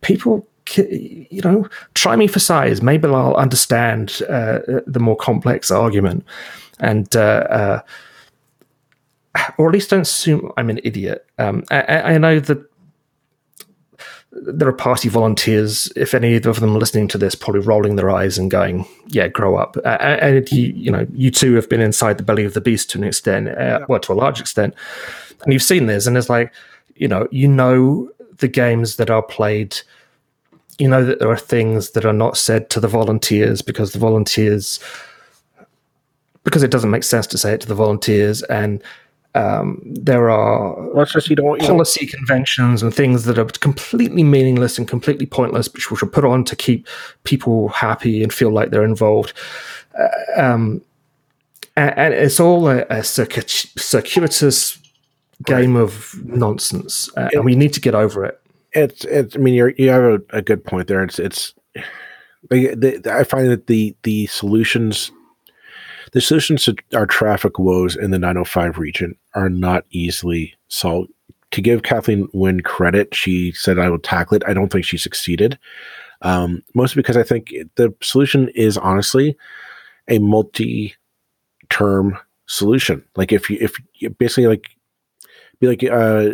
people, 0.00 0.46
you 0.74 1.42
know, 1.42 1.68
try 1.92 2.16
me 2.16 2.26
for 2.26 2.38
size. 2.38 2.80
Maybe 2.80 3.06
I'll 3.06 3.34
understand 3.34 4.22
uh, 4.30 4.60
the 4.86 5.00
more 5.00 5.16
complex 5.16 5.70
argument. 5.70 6.24
And 6.80 7.14
uh, 7.14 7.20
uh, 7.50 7.80
or 9.58 9.68
at 9.68 9.72
least 9.72 9.90
don't 9.90 10.00
assume 10.00 10.52
I'm 10.56 10.70
an 10.70 10.80
idiot. 10.84 11.26
Um, 11.38 11.64
I, 11.70 12.14
I, 12.14 12.18
know 12.18 12.40
that 12.40 12.64
there 14.32 14.68
are 14.68 14.72
party 14.72 15.08
volunteers, 15.08 15.92
if 15.96 16.14
any 16.14 16.36
of 16.36 16.42
them 16.42 16.76
are 16.76 16.78
listening 16.78 17.08
to 17.08 17.18
this, 17.18 17.34
probably 17.34 17.60
rolling 17.60 17.96
their 17.96 18.10
eyes 18.10 18.36
and 18.38 18.50
going, 18.50 18.86
"Yeah, 19.06 19.28
grow 19.28 19.56
up." 19.56 19.76
Uh, 19.84 19.88
and 19.88 20.50
you, 20.50 20.72
you 20.74 20.90
know, 20.90 21.06
you 21.12 21.30
too 21.30 21.54
have 21.54 21.68
been 21.68 21.80
inside 21.80 22.18
the 22.18 22.24
belly 22.24 22.44
of 22.44 22.54
the 22.54 22.60
beast 22.60 22.90
to 22.90 22.98
an 22.98 23.04
extent, 23.04 23.48
uh, 23.48 23.84
well, 23.88 24.00
to 24.00 24.12
a 24.12 24.14
large 24.14 24.40
extent, 24.40 24.74
and 25.44 25.52
you've 25.52 25.62
seen 25.62 25.86
this, 25.86 26.06
and 26.06 26.16
it's 26.16 26.28
like, 26.28 26.52
you 26.96 27.08
know, 27.08 27.28
you 27.30 27.48
know 27.48 28.10
the 28.38 28.48
games 28.48 28.96
that 28.96 29.10
are 29.10 29.22
played. 29.22 29.76
You 30.78 30.88
know 30.88 31.04
that 31.04 31.20
there 31.20 31.30
are 31.30 31.36
things 31.36 31.90
that 31.90 32.04
are 32.04 32.12
not 32.12 32.36
said 32.36 32.68
to 32.70 32.80
the 32.80 32.88
volunteers 32.88 33.62
because 33.62 33.92
the 33.92 34.00
volunteers, 34.00 34.80
because 36.42 36.64
it 36.64 36.72
doesn't 36.72 36.90
make 36.90 37.04
sense 37.04 37.28
to 37.28 37.38
say 37.38 37.52
it 37.52 37.60
to 37.60 37.68
the 37.68 37.76
volunteers, 37.76 38.42
and 38.44 38.82
um, 39.34 39.80
there 39.84 40.30
are 40.30 41.04
just, 41.06 41.28
you 41.28 41.36
don't, 41.36 41.60
policy 41.60 42.06
conventions 42.06 42.82
and 42.82 42.94
things 42.94 43.24
that 43.24 43.38
are 43.38 43.44
completely 43.46 44.22
meaningless 44.22 44.78
and 44.78 44.86
completely 44.86 45.26
pointless, 45.26 45.72
which 45.72 45.90
we 45.90 45.96
should 45.96 46.12
put 46.12 46.24
on 46.24 46.44
to 46.44 46.54
keep 46.54 46.86
people 47.24 47.68
happy 47.68 48.22
and 48.22 48.32
feel 48.32 48.50
like 48.50 48.70
they're 48.70 48.84
involved. 48.84 49.32
Uh, 49.98 50.40
um, 50.40 50.82
and, 51.76 51.98
and, 51.98 52.14
it's 52.14 52.38
all 52.38 52.68
a, 52.68 52.86
a 52.90 53.02
circuitous 53.02 54.78
game 55.44 55.76
right. 55.76 55.82
of 55.82 56.14
nonsense, 56.24 57.10
uh, 57.16 57.28
it, 57.32 57.34
and 57.34 57.44
we 57.44 57.56
need 57.56 57.72
to 57.72 57.80
get 57.80 57.94
over 57.94 58.24
it. 58.24 58.40
It's, 58.72 59.04
it's 59.04 59.34
I 59.34 59.38
mean, 59.38 59.54
you 59.54 59.74
you 59.76 59.88
have 59.90 60.02
a, 60.02 60.20
a, 60.30 60.42
good 60.42 60.64
point 60.64 60.88
there. 60.88 61.02
It's, 61.02 61.18
it's. 61.18 61.54
I 62.50 63.24
find 63.24 63.48
that 63.48 63.66
the 63.66 63.94
the 64.02 64.26
solutions 64.26 65.10
the 66.14 66.20
solutions 66.20 66.64
to 66.64 66.76
our 66.94 67.06
traffic 67.06 67.58
woes 67.58 67.96
in 67.96 68.12
the 68.12 68.18
905 68.20 68.78
region 68.78 69.16
are 69.34 69.50
not 69.50 69.84
easily 69.90 70.54
solved. 70.68 71.10
To 71.50 71.60
give 71.60 71.82
Kathleen 71.82 72.28
Wynne 72.32 72.62
credit, 72.62 73.14
she 73.14 73.52
said, 73.52 73.78
I 73.78 73.90
will 73.90 73.98
tackle 73.98 74.36
it. 74.36 74.44
I 74.46 74.54
don't 74.54 74.72
think 74.72 74.84
she 74.84 74.96
succeeded. 74.96 75.58
Um, 76.22 76.62
mostly 76.74 77.00
because 77.00 77.16
I 77.16 77.24
think 77.24 77.52
the 77.74 77.92
solution 78.00 78.48
is 78.50 78.78
honestly 78.78 79.36
a 80.08 80.18
multi 80.20 80.94
term 81.68 82.16
solution. 82.46 83.04
Like 83.16 83.32
if 83.32 83.50
you, 83.50 83.58
if 83.60 83.76
you 83.94 84.10
basically 84.10 84.46
like, 84.46 84.68
be 85.60 85.66
like, 85.66 85.84
uh, 85.84 86.30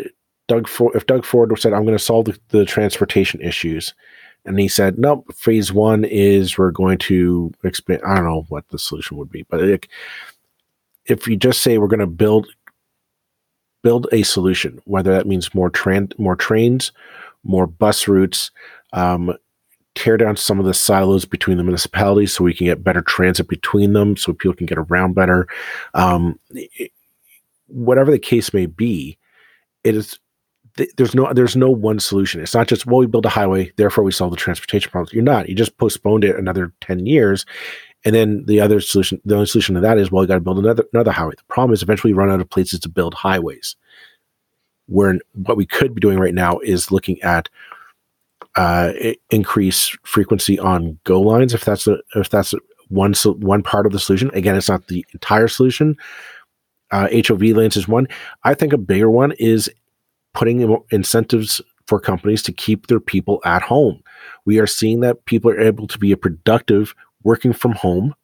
Doug 0.46 0.68
Ford, 0.68 0.94
if 0.94 1.06
Doug 1.06 1.24
Ford 1.24 1.58
said, 1.58 1.72
I'm 1.72 1.84
going 1.84 1.96
to 1.96 2.02
solve 2.02 2.26
the, 2.26 2.38
the 2.48 2.64
transportation 2.66 3.40
issues, 3.40 3.94
and 4.44 4.59
he 4.59 4.68
said, 4.68 4.98
nope, 4.98 5.33
phase 5.35 5.72
one 5.72 6.05
is 6.05 6.57
we're 6.57 6.70
going 6.70 6.98
to 6.98 7.53
expand. 7.64 8.03
I 8.07 8.16
don't 8.16 8.24
know 8.24 8.46
what 8.48 8.68
the 8.68 8.79
solution 8.79 9.16
would 9.18 9.31
be, 9.31 9.42
but 9.44 9.62
it, 9.62 9.87
if 11.07 11.26
you 11.26 11.37
just 11.37 11.62
say 11.62 11.79
we're 11.79 11.88
going 11.88 12.00
to 12.00 12.07
build 12.07 12.48
build 13.83 14.07
a 14.12 14.22
solution, 14.22 14.81
whether 14.85 15.12
that 15.12 15.26
means 15.26 15.55
more 15.55 15.70
tran- 15.70 16.18
more 16.18 16.37
trains, 16.37 16.92
more 17.44 17.66
bus 17.66 18.07
routes, 18.09 18.50
um, 18.92 19.35
tear 19.94 20.16
down 20.16 20.37
some 20.37 20.59
of 20.59 20.66
the 20.66 20.74
silos 20.74 21.24
between 21.24 21.57
the 21.57 21.64
municipalities 21.64 22.33
so 22.33 22.44
we 22.44 22.55
can 22.55 22.66
get 22.66 22.85
better 22.85 23.03
transit 23.03 23.48
between 23.48 23.92
them 23.92 24.16
so 24.16 24.33
people 24.33 24.55
can 24.55 24.66
get 24.66 24.79
around 24.79 25.14
better. 25.14 25.46
Um, 25.94 26.38
it, 26.50 26.92
whatever 27.66 28.11
the 28.11 28.18
case 28.18 28.53
may 28.53 28.66
be, 28.66 29.18
it 29.85 29.94
is 29.94 30.18
there's 30.96 31.14
no 31.14 31.33
there's 31.33 31.56
no 31.56 31.70
one 31.70 32.00
solution. 32.00 32.40
It's 32.40 32.54
not 32.54 32.68
just 32.68 32.87
well 32.87 32.98
we 32.98 33.06
build 33.06 33.26
a 33.26 33.30
highway, 33.30 33.72
therefore 33.76 34.04
we 34.04 34.12
solve 34.12 34.30
the 34.30 34.37
transportation 34.37 34.90
problems. 34.90 35.12
You're 35.12 35.22
not. 35.22 35.48
You 35.48 35.54
just 35.54 35.76
postponed 35.78 36.24
it 36.24 36.37
another 36.37 36.72
ten 36.80 37.06
years, 37.06 37.44
and 38.04 38.14
then 38.14 38.44
the 38.46 38.61
other 38.61 38.80
solution, 38.80 39.20
the 39.24 39.35
only 39.35 39.46
solution 39.46 39.74
to 39.74 39.80
that 39.80 39.98
is 39.98 40.11
well 40.11 40.22
you 40.22 40.28
got 40.28 40.35
to 40.35 40.40
build 40.40 40.59
another 40.59 40.85
another 40.92 41.12
highway. 41.12 41.35
The 41.37 41.44
problem 41.44 41.74
is 41.74 41.83
eventually 41.83 42.12
you 42.12 42.16
run 42.16 42.30
out 42.30 42.40
of 42.40 42.50
places 42.50 42.80
to 42.80 42.88
build 42.88 43.14
highways. 43.14 43.76
Where 44.87 45.18
what 45.33 45.56
we 45.56 45.66
could 45.66 45.94
be 45.94 46.00
doing 46.00 46.18
right 46.18 46.35
now 46.35 46.59
is 46.61 46.90
looking 46.90 47.20
at 47.22 47.48
uh, 48.56 48.92
increase 49.30 49.96
frequency 50.02 50.59
on 50.59 50.98
go 51.04 51.20
lines 51.20 51.54
if 51.54 51.64
that's 51.64 51.87
a, 51.87 51.98
if 52.16 52.30
that's 52.30 52.54
one 52.88 53.14
one 53.38 53.62
part 53.62 53.87
of 53.87 53.92
the 53.92 53.98
solution. 53.98 54.30
Again, 54.35 54.56
it's 54.56 54.68
not 54.68 54.88
the 54.88 55.04
entire 55.12 55.48
solution. 55.48 55.96
Uh, 56.90 57.09
HOV 57.26 57.42
lanes 57.42 57.76
is 57.76 57.87
one. 57.87 58.09
I 58.42 58.54
think 58.54 58.72
a 58.72 58.78
bigger 58.78 59.11
one 59.11 59.33
is 59.33 59.70
putting 60.34 60.76
incentives 60.90 61.60
for 61.86 61.98
companies 61.98 62.42
to 62.44 62.52
keep 62.52 62.86
their 62.86 63.00
people 63.00 63.40
at 63.44 63.62
home. 63.62 64.00
We 64.44 64.60
are 64.60 64.66
seeing 64.66 65.00
that 65.00 65.24
people 65.24 65.50
are 65.50 65.60
able 65.60 65.86
to 65.88 65.98
be 65.98 66.14
productive 66.14 66.94
working 67.24 67.52
from 67.52 67.72
home. 67.72 68.14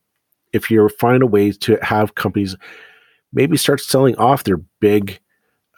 If 0.52 0.70
you 0.70 0.88
find 1.00 1.22
a 1.22 1.26
way 1.26 1.50
to 1.50 1.76
have 1.82 2.14
companies 2.14 2.56
maybe 3.32 3.56
start 3.56 3.80
selling 3.80 4.16
off 4.16 4.44
their 4.44 4.58
big, 4.80 5.18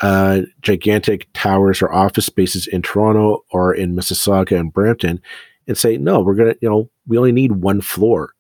uh, 0.03 0.43
gigantic 0.61 1.27
towers 1.33 1.81
or 1.81 1.93
office 1.93 2.27
spaces 2.27 2.67
in 2.67 2.83
Toronto 2.83 3.43
or 3.51 3.75
in 3.75 3.97
Mississauga 3.97 4.59
and 4.59 4.73
Brampton, 4.73 5.21
and 5.67 5.77
say, 5.77 5.97
no, 5.97 6.21
we're 6.21 6.35
gonna, 6.35 6.55
you 6.61 6.69
know, 6.69 6.91
we 7.07 7.19
only 7.19 7.33
need 7.33 7.53
one 7.53 7.81
floor. 7.81 8.35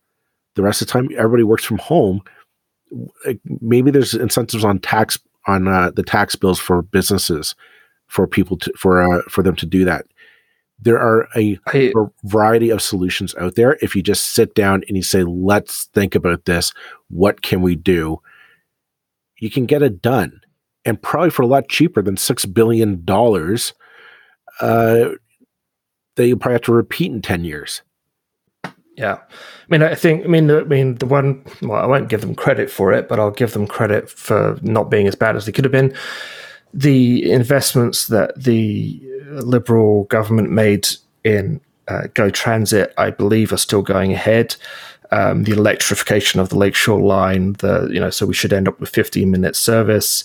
The 0.54 0.62
rest 0.62 0.82
of 0.82 0.88
the 0.88 0.92
time, 0.92 1.08
everybody 1.16 1.42
works 1.42 1.64
from 1.64 1.78
home. 1.78 2.20
Maybe 3.60 3.90
there's 3.90 4.14
incentives 4.14 4.64
on 4.64 4.78
tax 4.78 5.18
on 5.46 5.68
uh, 5.68 5.90
the 5.90 6.02
tax 6.02 6.36
bills 6.36 6.58
for 6.58 6.82
businesses 6.82 7.54
for 8.08 8.26
people 8.26 8.56
to 8.56 8.72
for 8.76 9.02
uh, 9.02 9.22
for 9.28 9.42
them 9.42 9.54
to 9.56 9.66
do 9.66 9.84
that. 9.84 10.06
There 10.80 10.98
are 10.98 11.28
a 11.36 11.58
I, 11.66 11.92
variety 12.24 12.70
of 12.70 12.82
solutions 12.82 13.34
out 13.36 13.54
there. 13.54 13.78
If 13.82 13.94
you 13.94 14.02
just 14.02 14.28
sit 14.32 14.54
down 14.54 14.82
and 14.88 14.96
you 14.96 15.02
say, 15.02 15.22
"Let's 15.22 15.84
think 15.86 16.14
about 16.14 16.44
this. 16.44 16.72
What 17.08 17.42
can 17.42 17.62
we 17.62 17.76
do?" 17.76 18.20
You 19.38 19.50
can 19.50 19.66
get 19.66 19.82
it 19.82 20.02
done, 20.02 20.40
and 20.84 21.00
probably 21.00 21.30
for 21.30 21.42
a 21.42 21.46
lot 21.46 21.68
cheaper 21.68 22.02
than 22.02 22.16
six 22.16 22.44
billion 22.44 23.04
dollars. 23.04 23.74
Uh, 24.60 25.10
that 26.16 26.26
you 26.26 26.36
probably 26.36 26.54
have 26.54 26.62
to 26.62 26.72
repeat 26.72 27.12
in 27.12 27.22
ten 27.22 27.44
years. 27.44 27.82
Yeah, 28.96 29.14
I 29.14 29.66
mean, 29.68 29.84
I 29.84 29.94
think, 29.94 30.24
I 30.24 30.26
mean, 30.26 30.50
I 30.50 30.64
mean, 30.64 30.96
the 30.96 31.06
one. 31.06 31.44
Well, 31.62 31.80
I 31.80 31.86
won't 31.86 32.08
give 32.08 32.20
them 32.20 32.34
credit 32.34 32.68
for 32.68 32.92
it, 32.92 33.08
but 33.08 33.20
I'll 33.20 33.30
give 33.30 33.52
them 33.52 33.68
credit 33.68 34.10
for 34.10 34.58
not 34.62 34.90
being 34.90 35.06
as 35.06 35.14
bad 35.14 35.36
as 35.36 35.46
they 35.46 35.52
could 35.52 35.64
have 35.64 35.70
been 35.70 35.94
the 36.78 37.28
investments 37.32 38.06
that 38.06 38.40
the 38.40 39.02
Liberal 39.30 40.04
government 40.04 40.50
made 40.50 40.86
in 41.24 41.60
uh, 41.88 42.02
Go 42.14 42.30
Transit, 42.30 42.94
I 42.96 43.10
believe, 43.10 43.52
are 43.52 43.58
still 43.58 43.82
going 43.82 44.12
ahead. 44.12 44.54
Um, 45.10 45.42
the 45.42 45.52
electrification 45.52 46.38
of 46.38 46.50
the 46.50 46.56
Lakeshore 46.56 47.00
line, 47.00 47.54
the 47.54 47.88
you 47.90 47.98
know, 47.98 48.10
so 48.10 48.26
we 48.26 48.34
should 48.34 48.52
end 48.52 48.68
up 48.68 48.78
with 48.78 48.90
15 48.90 49.28
minute 49.28 49.56
service, 49.56 50.22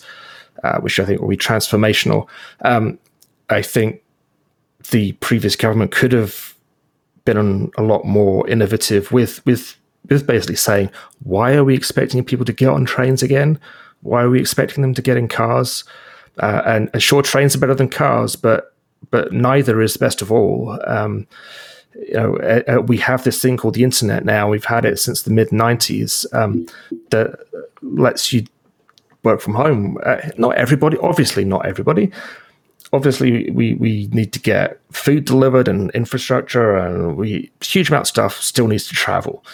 uh, 0.63 0.79
which 0.79 0.99
I 0.99 1.05
think 1.05 1.21
will 1.21 1.29
be 1.29 1.37
transformational. 1.37 2.27
Um, 2.61 2.99
I 3.49 3.63
think 3.63 4.03
the 4.91 5.13
previous 5.13 5.55
government 5.55 5.91
could 5.91 6.11
have 6.11 6.53
been 7.25 7.71
a 7.77 7.81
lot 7.81 8.05
more 8.05 8.47
innovative 8.47 9.11
with 9.11 9.43
with 9.45 9.75
with 10.07 10.27
basically 10.27 10.57
saying, 10.57 10.91
why 11.23 11.53
are 11.53 11.63
we 11.63 11.73
expecting 11.73 12.23
people 12.23 12.45
to 12.45 12.53
get 12.53 12.69
on 12.69 12.85
trains 12.85 13.23
again? 13.23 13.59
Why 14.01 14.21
are 14.21 14.29
we 14.29 14.39
expecting 14.39 14.83
them 14.83 14.93
to 14.93 15.01
get 15.01 15.17
in 15.17 15.27
cars? 15.27 15.83
Uh, 16.39 16.61
and, 16.65 16.89
and 16.93 17.03
sure, 17.03 17.21
trains 17.21 17.55
are 17.55 17.59
better 17.59 17.75
than 17.75 17.89
cars, 17.89 18.35
but 18.35 18.73
but 19.11 19.31
neither 19.31 19.81
is 19.81 19.93
the 19.93 19.99
best 19.99 20.21
of 20.21 20.31
all. 20.31 20.79
Um, 20.87 21.27
you 21.95 22.13
know, 22.13 22.37
uh, 22.37 22.61
uh, 22.67 22.81
we 22.81 22.97
have 22.97 23.23
this 23.23 23.41
thing 23.41 23.57
called 23.57 23.75
the 23.75 23.83
internet 23.83 24.25
now. 24.25 24.49
We've 24.49 24.65
had 24.65 24.85
it 24.85 24.97
since 24.99 25.21
the 25.21 25.31
mid 25.31 25.49
'90s 25.49 26.25
um, 26.33 26.65
that 27.11 27.39
lets 27.81 28.33
you 28.33 28.45
work 29.23 29.41
from 29.41 29.53
home. 29.53 29.97
Uh, 30.03 30.17
not 30.37 30.55
everybody, 30.55 30.97
obviously, 30.97 31.45
not 31.45 31.65
everybody. 31.65 32.11
Obviously, 32.91 33.49
we 33.51 33.75
we 33.75 34.07
need 34.11 34.33
to 34.33 34.39
get 34.39 34.79
food 34.91 35.25
delivered 35.25 35.67
and 35.67 35.91
infrastructure, 35.91 36.75
and 36.75 37.17
we 37.17 37.51
huge 37.61 37.89
amount 37.89 38.03
of 38.03 38.07
stuff 38.07 38.41
still 38.41 38.67
needs 38.67 38.87
to 38.87 38.93
travel. 38.93 39.45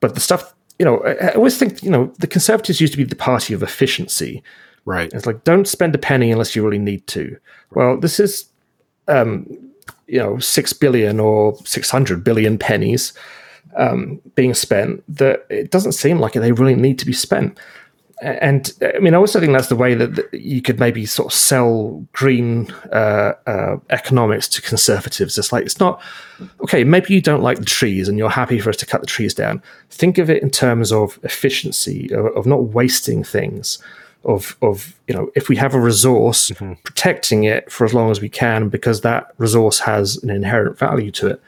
But 0.00 0.14
the 0.14 0.20
stuff, 0.20 0.54
you 0.78 0.84
know, 0.84 0.98
I, 0.98 1.12
I 1.12 1.34
always 1.34 1.56
think, 1.56 1.82
you 1.82 1.90
know, 1.90 2.12
the 2.18 2.26
Conservatives 2.26 2.80
used 2.80 2.92
to 2.92 2.96
be 2.98 3.04
the 3.04 3.16
party 3.16 3.54
of 3.54 3.62
efficiency 3.62 4.42
Right. 4.84 5.12
It's 5.12 5.26
like 5.26 5.44
don't 5.44 5.66
spend 5.66 5.94
a 5.94 5.98
penny 5.98 6.30
unless 6.30 6.54
you 6.54 6.64
really 6.64 6.78
need 6.78 7.06
to. 7.08 7.36
Well, 7.70 7.98
this 7.98 8.20
is 8.20 8.46
um, 9.08 9.46
you 10.06 10.18
know, 10.18 10.38
six 10.38 10.72
billion 10.72 11.20
or 11.20 11.56
six 11.64 11.90
hundred 11.90 12.24
billion 12.24 12.58
pennies 12.58 13.12
um, 13.76 14.20
being 14.34 14.54
spent 14.54 15.02
that 15.08 15.46
it 15.48 15.70
doesn't 15.70 15.92
seem 15.92 16.18
like 16.18 16.32
they 16.34 16.52
really 16.52 16.74
need 16.74 16.98
to 16.98 17.06
be 17.06 17.12
spent. 17.12 17.58
And 18.20 18.72
I 18.94 19.00
mean, 19.00 19.12
I 19.12 19.16
also 19.16 19.40
think 19.40 19.52
that's 19.52 19.68
the 19.68 19.76
way 19.76 19.94
that 19.94 20.32
you 20.32 20.62
could 20.62 20.78
maybe 20.78 21.04
sort 21.04 21.32
of 21.32 21.36
sell 21.36 22.06
green 22.12 22.70
uh, 22.92 23.32
uh, 23.46 23.76
economics 23.90 24.48
to 24.50 24.62
conservatives. 24.62 25.36
It's 25.36 25.52
like 25.52 25.64
it's 25.64 25.80
not 25.80 26.00
okay. 26.60 26.84
Maybe 26.84 27.12
you 27.12 27.20
don't 27.20 27.42
like 27.42 27.58
the 27.58 27.64
trees 27.64 28.08
and 28.08 28.16
you're 28.16 28.30
happy 28.30 28.60
for 28.60 28.70
us 28.70 28.76
to 28.76 28.86
cut 28.86 29.00
the 29.00 29.06
trees 29.06 29.34
down. 29.34 29.62
Think 29.90 30.18
of 30.18 30.30
it 30.30 30.42
in 30.42 30.50
terms 30.50 30.92
of 30.92 31.18
efficiency, 31.24 32.08
of, 32.12 32.26
of 32.36 32.46
not 32.46 32.62
wasting 32.62 33.24
things 33.24 33.78
of 34.24 34.56
of 34.62 34.98
you 35.06 35.14
know 35.14 35.30
if 35.34 35.48
we 35.48 35.56
have 35.56 35.74
a 35.74 35.80
resource 35.80 36.50
mm-hmm. 36.50 36.74
protecting 36.82 37.44
it 37.44 37.70
for 37.70 37.84
as 37.84 37.94
long 37.94 38.10
as 38.10 38.20
we 38.20 38.28
can 38.28 38.68
because 38.68 39.00
that 39.02 39.32
resource 39.38 39.80
has 39.80 40.16
an 40.22 40.30
inherent 40.30 40.78
value 40.78 41.10
to 41.10 41.28
it 41.28 41.42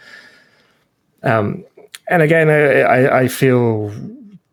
um, 1.23 1.65
and 2.09 2.23
again 2.23 2.49
I, 2.51 3.21
I 3.21 3.29
feel 3.29 3.93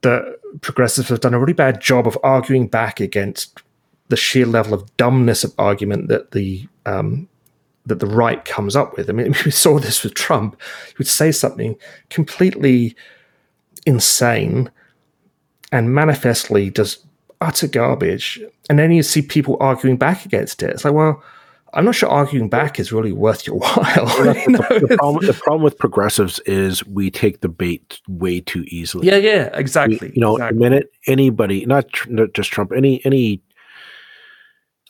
that 0.02 0.40
progressives 0.62 1.10
have 1.10 1.20
done 1.20 1.34
a 1.34 1.40
really 1.40 1.54
bad 1.54 1.82
job 1.82 2.08
of 2.08 2.18
arguing 2.24 2.68
back 2.68 3.00
against 3.00 3.62
the 4.10 4.18
sheer 4.18 4.46
level 4.46 4.74
of 4.74 4.96
dumbness 4.98 5.44
of 5.44 5.54
argument 5.58 6.08
that 6.10 6.32
the 6.32 6.68
um, 6.86 7.28
that 7.86 8.00
the 8.00 8.08
right 8.08 8.46
comes 8.46 8.76
up 8.76 8.96
with. 8.96 9.10
I 9.10 9.14
mean, 9.14 9.36
we 9.46 9.52
saw 9.52 9.80
this 9.80 10.04
with 10.04 10.14
Trump. 10.14 10.60
He 10.88 10.94
would 10.98 11.08
say 11.08 11.32
something 11.32 11.76
completely 12.10 12.96
insane 13.86 14.72
and 15.72 15.94
manifestly 15.94 16.70
just 16.70 17.06
utter 17.44 17.68
garbage. 17.68 18.42
And 18.70 18.80
then 18.80 18.92
you 18.92 19.04
see 19.04 19.22
people 19.22 19.58
arguing 19.60 19.98
back 19.98 20.26
against 20.26 20.64
it. 20.64 20.72
It's 20.72 20.86
like, 20.86 20.94
well, 20.94 21.24
I'm 21.74 21.86
not 21.86 21.96
sure 21.96 22.10
arguing 22.10 22.50
back 22.50 22.80
is 22.80 22.92
really 22.92 23.12
worth 23.12 23.48
your 23.48 23.58
while. 23.60 24.36
you 24.36 24.50
know? 24.50 24.60
the, 24.70 24.96
problem, 24.98 25.26
the, 25.26 25.34
problem, 25.34 25.64
with 25.64 25.78
progressives 25.78 26.40
is 26.42 26.86
we 26.86 27.10
take 27.10 27.42
the 27.42 27.50
bait 27.50 28.00
way 28.08 28.40
too 28.40 28.64
easily. 28.68 29.08
Yeah, 29.08 29.18
yeah, 29.18 29.50
exactly. 29.54 30.10
We, 30.10 30.16
you 30.16 30.22
know, 30.22 30.36
exactly. 30.36 30.58
the 30.58 30.64
minute 30.64 30.92
anybody, 31.08 31.66
not, 31.66 31.86
not 32.08 32.34
just 32.34 32.52
Trump, 32.52 32.72
any 32.76 33.04
any 33.06 33.42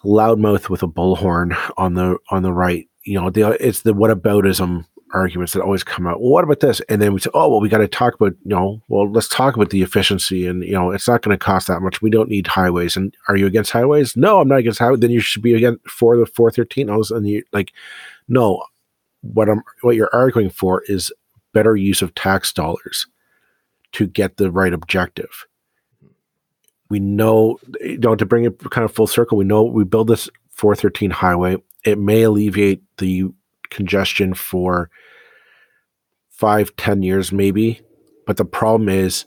loudmouth 0.04 0.68
with 0.68 0.84
a 0.84 0.88
bullhorn 0.88 1.58
on 1.78 1.94
the 1.94 2.18
on 2.30 2.44
the 2.44 2.52
right, 2.52 2.88
you 3.06 3.20
know, 3.20 3.30
the, 3.30 3.52
it's 3.66 3.82
the 3.82 3.94
whataboutism 3.94 4.86
arguments 5.14 5.54
that 5.54 5.62
always 5.62 5.84
come 5.84 6.08
out. 6.08 6.20
Well, 6.20 6.32
what 6.32 6.44
about 6.44 6.60
this? 6.60 6.82
And 6.90 7.02
then 7.02 7.14
we 7.14 7.20
say, 7.20 7.30
oh, 7.34 7.48
well, 7.48 7.62
we 7.62 7.70
got 7.70 7.78
to 7.78 7.88
talk 7.88 8.16
about, 8.16 8.34
you 8.44 8.50
know, 8.50 8.82
well, 8.88 9.10
let's 9.10 9.30
talk 9.30 9.56
about 9.56 9.70
the 9.70 9.84
efficiency 9.84 10.48
and, 10.48 10.64
you 10.64 10.74
know, 10.74 10.92
it's 10.92 11.08
not 11.08 11.22
going 11.22 11.38
to 11.38 11.44
cost 11.44 11.68
that 11.68 11.82
much. 11.82 12.02
We 12.02 12.10
don't 12.10 12.30
need 12.30 12.48
highways. 12.48 12.98
And 12.98 13.16
are 13.28 13.38
you 13.38 13.46
against 13.46 13.72
highways? 13.72 14.18
No, 14.18 14.42
I'm 14.42 14.48
not 14.48 14.60
against 14.60 14.80
highways. 14.80 15.00
Then 15.00 15.12
you 15.12 15.20
should 15.20 15.44
be 15.44 15.54
against 15.54 15.88
for 15.88 16.18
the 16.18 16.26
413. 16.26 16.90
And 16.90 17.28
you 17.28 17.44
like, 17.54 17.72
no, 18.28 18.64
what 19.22 19.50
I'm, 19.50 19.62
what 19.82 19.96
you're 19.96 20.14
arguing 20.14 20.50
for 20.50 20.84
is 20.88 21.12
better 21.54 21.76
use 21.76 22.02
of 22.02 22.16
tax 22.16 22.52
dollars 22.52 23.08
to 23.94 24.08
get 24.08 24.38
the 24.38 24.52
right 24.52 24.74
objective. 24.74 25.46
We 26.90 27.00
know, 27.00 27.60
you 27.82 28.00
know, 28.00 28.16
to 28.16 28.26
bring 28.26 28.46
it 28.46 28.58
kind 28.72 28.84
of 28.84 28.94
full 28.94 29.08
circle, 29.08 29.38
we 29.38 29.46
know 29.46 29.64
we 29.64 29.84
build 29.84 30.08
this 30.08 30.30
413 30.50 31.12
highway. 31.12 31.58
It 31.86 32.00
may 32.00 32.24
alleviate 32.24 32.82
the 32.98 33.26
congestion 33.70 34.34
for 34.34 34.90
five, 36.34 36.76
ten 36.76 37.04
years 37.04 37.32
maybe. 37.32 37.82
But 38.26 38.38
the 38.38 38.46
problem 38.46 38.90
is 38.90 39.26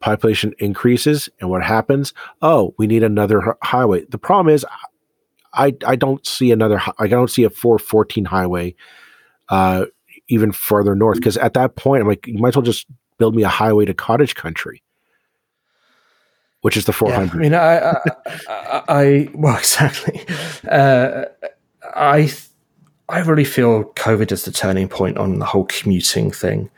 population 0.00 0.54
increases 0.58 1.28
and 1.40 1.50
what 1.50 1.62
happens? 1.62 2.12
Oh, 2.42 2.74
we 2.78 2.86
need 2.86 3.02
another 3.02 3.56
highway. 3.62 4.04
The 4.04 4.18
problem 4.18 4.54
is 4.54 4.66
I, 5.54 5.74
I 5.86 5.96
don't 5.96 6.24
see 6.26 6.52
another, 6.52 6.80
I 6.98 7.06
don't 7.06 7.30
see 7.30 7.44
a 7.44 7.50
414 7.50 8.26
highway 8.26 8.74
uh, 9.48 9.86
even 10.28 10.52
further 10.52 10.94
north. 10.94 11.16
Because 11.16 11.36
at 11.36 11.54
that 11.54 11.76
point, 11.76 12.02
I'm 12.02 12.08
like, 12.08 12.26
you 12.26 12.38
might 12.38 12.50
as 12.50 12.56
well 12.56 12.62
just 12.62 12.86
build 13.18 13.34
me 13.34 13.42
a 13.42 13.48
highway 13.48 13.86
to 13.86 13.94
cottage 13.94 14.34
country 14.34 14.82
which 16.62 16.76
is 16.76 16.84
the 16.86 16.92
400. 16.92 17.26
Yeah, 17.26 17.32
I 17.32 17.42
mean, 17.42 17.54
I, 17.54 17.78
I, 17.78 17.94
I, 18.48 18.82
I 18.88 19.30
well, 19.34 19.56
exactly. 19.58 20.20
Uh, 20.68 21.26
I 21.94 22.32
I 23.08 23.20
really 23.20 23.44
feel 23.44 23.84
COVID 23.94 24.32
is 24.32 24.44
the 24.44 24.52
turning 24.52 24.88
point 24.88 25.16
on 25.16 25.38
the 25.38 25.46
whole 25.46 25.64
commuting 25.64 26.30
thing. 26.30 26.70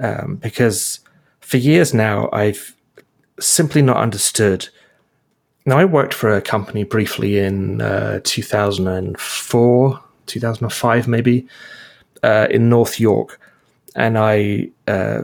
Um, 0.00 0.36
because 0.36 1.00
for 1.40 1.56
years 1.56 1.92
now, 1.92 2.28
I've 2.32 2.76
simply 3.40 3.82
not 3.82 3.96
understood. 3.96 4.68
Now, 5.66 5.78
I 5.78 5.84
worked 5.84 6.14
for 6.14 6.34
a 6.34 6.40
company 6.40 6.84
briefly 6.84 7.38
in 7.38 7.80
uh, 7.80 8.20
2004, 8.22 10.04
2005, 10.26 11.08
maybe, 11.08 11.46
uh, 12.22 12.46
in 12.50 12.68
North 12.68 13.00
York. 13.00 13.40
And 13.96 14.16
I 14.16 14.70
uh, 14.86 15.22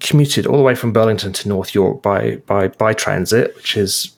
commuted 0.00 0.46
all 0.46 0.56
the 0.56 0.62
way 0.62 0.74
from 0.74 0.92
Burlington 0.92 1.32
to 1.34 1.48
North 1.48 1.74
York 1.74 2.02
by, 2.02 2.36
by, 2.46 2.68
by 2.68 2.94
transit, 2.94 3.54
which 3.56 3.76
is, 3.76 4.16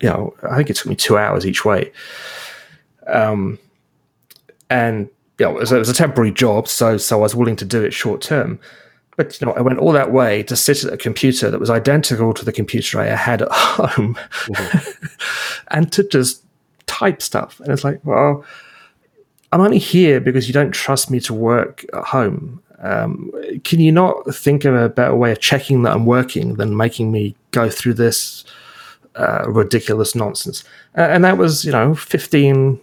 you 0.00 0.08
know, 0.08 0.34
I 0.48 0.56
think 0.56 0.70
it 0.70 0.76
took 0.76 0.86
me 0.86 0.94
two 0.94 1.18
hours 1.18 1.44
each 1.44 1.64
way. 1.64 1.92
Um, 3.08 3.58
and 4.70 5.08
you 5.38 5.46
know, 5.46 5.56
it 5.56 5.60
was, 5.60 5.72
it 5.72 5.78
was 5.78 5.88
a 5.88 5.94
temporary 5.94 6.30
job, 6.30 6.68
so 6.68 6.96
so 6.96 7.18
I 7.18 7.22
was 7.22 7.34
willing 7.34 7.56
to 7.56 7.64
do 7.64 7.82
it 7.82 7.92
short 7.92 8.20
term. 8.22 8.58
But 9.16 9.38
you 9.40 9.46
know, 9.46 9.52
I 9.52 9.60
went 9.60 9.78
all 9.78 9.92
that 9.92 10.12
way 10.12 10.42
to 10.44 10.56
sit 10.56 10.84
at 10.84 10.92
a 10.92 10.96
computer 10.96 11.50
that 11.50 11.60
was 11.60 11.68
identical 11.68 12.32
to 12.34 12.44
the 12.44 12.52
computer 12.52 13.00
I 13.00 13.06
had 13.06 13.42
at 13.42 13.48
home, 13.52 14.16
mm-hmm. 14.46 15.06
and 15.68 15.92
to 15.92 16.04
just 16.04 16.44
type 16.86 17.20
stuff. 17.20 17.60
And 17.60 17.68
it's 17.68 17.84
like, 17.84 18.00
well, 18.04 18.44
I'm 19.52 19.60
only 19.60 19.78
here 19.78 20.20
because 20.20 20.46
you 20.46 20.54
don't 20.54 20.72
trust 20.72 21.10
me 21.10 21.20
to 21.20 21.34
work 21.34 21.84
at 21.92 22.04
home. 22.04 22.62
Um, 22.78 23.30
can 23.64 23.80
you 23.80 23.92
not 23.92 24.34
think 24.34 24.64
of 24.64 24.74
a 24.74 24.88
better 24.88 25.14
way 25.14 25.32
of 25.32 25.40
checking 25.40 25.82
that 25.82 25.92
I'm 25.92 26.06
working 26.06 26.54
than 26.54 26.76
making 26.76 27.12
me 27.12 27.34
go 27.50 27.68
through 27.68 27.94
this 27.94 28.44
uh, 29.16 29.44
ridiculous 29.48 30.14
nonsense? 30.14 30.64
Uh, 30.96 31.02
and 31.02 31.24
that 31.24 31.36
was, 31.36 31.64
you 31.64 31.72
know, 31.72 31.94
15 31.94 32.80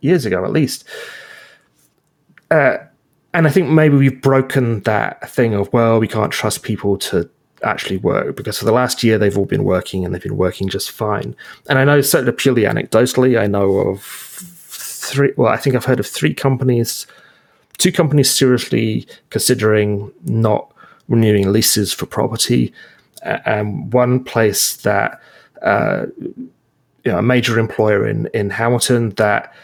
years 0.00 0.26
ago 0.26 0.44
at 0.44 0.52
least. 0.52 0.84
Uh, 2.50 2.78
and 3.32 3.46
I 3.46 3.50
think 3.50 3.68
maybe 3.68 3.96
we've 3.96 4.20
broken 4.20 4.80
that 4.80 5.30
thing 5.30 5.54
of 5.54 5.72
well, 5.72 6.00
we 6.00 6.08
can't 6.08 6.32
trust 6.32 6.62
people 6.62 6.98
to 6.98 7.28
actually 7.62 7.98
work 7.98 8.36
because 8.36 8.58
for 8.58 8.64
the 8.64 8.72
last 8.72 9.02
year 9.04 9.18
they've 9.18 9.36
all 9.36 9.44
been 9.44 9.64
working 9.64 10.04
and 10.04 10.14
they've 10.14 10.22
been 10.22 10.36
working 10.36 10.68
just 10.68 10.90
fine. 10.90 11.36
And 11.68 11.78
I 11.78 11.84
know 11.84 12.00
certainly 12.00 12.32
purely 12.32 12.62
anecdotally, 12.62 13.38
I 13.38 13.46
know 13.46 13.76
of 13.76 14.02
three. 14.02 15.32
Well, 15.36 15.52
I 15.52 15.56
think 15.56 15.76
I've 15.76 15.84
heard 15.84 16.00
of 16.00 16.06
three 16.06 16.34
companies, 16.34 17.06
two 17.78 17.92
companies 17.92 18.30
seriously 18.30 19.06
considering 19.30 20.10
not 20.24 20.72
renewing 21.08 21.52
leases 21.52 21.92
for 21.92 22.06
property, 22.06 22.72
and 23.22 23.92
one 23.92 24.24
place 24.24 24.76
that. 24.78 25.20
Uh, 25.62 26.06
you 27.04 27.10
know, 27.10 27.18
a 27.18 27.22
major 27.22 27.58
employer 27.58 28.06
in 28.06 28.26
in 28.34 28.50
Hamilton 28.50 29.10
that 29.10 29.54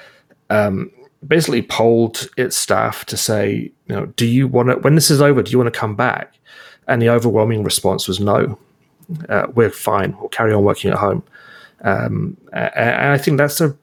um, 0.51 0.91
basically 1.27 1.63
polled 1.63 2.29
its 2.37 2.57
staff 2.57 3.05
to 3.07 3.17
say, 3.17 3.73
you 3.87 3.95
know, 3.95 4.07
do 4.07 4.27
you 4.27 4.49
want 4.49 4.69
to, 4.69 4.77
when 4.77 4.95
this 4.95 5.11
is 5.11 5.21
over, 5.21 5.43
do 5.43 5.51
you 5.51 5.59
want 5.59 5.73
to 5.73 5.79
come 5.79 5.97
back? 5.97 6.39
And 6.89 7.03
the 7.03 7.09
overwhelming 7.09 7.65
response 7.65 8.07
was 8.07 8.21
no. 8.21 8.59
Uh, 9.29 9.47
we're 9.55 9.71
fine. 9.71 10.17
We'll 10.19 10.29
carry 10.29 10.53
on 10.53 10.65
working 10.65 10.91
at 10.91 10.99
home. 10.99 11.23
Um, 11.83 12.37
and 12.53 13.13
I 13.13 13.19
think 13.19 13.39
that's 13.39 13.61
a, 13.61 13.77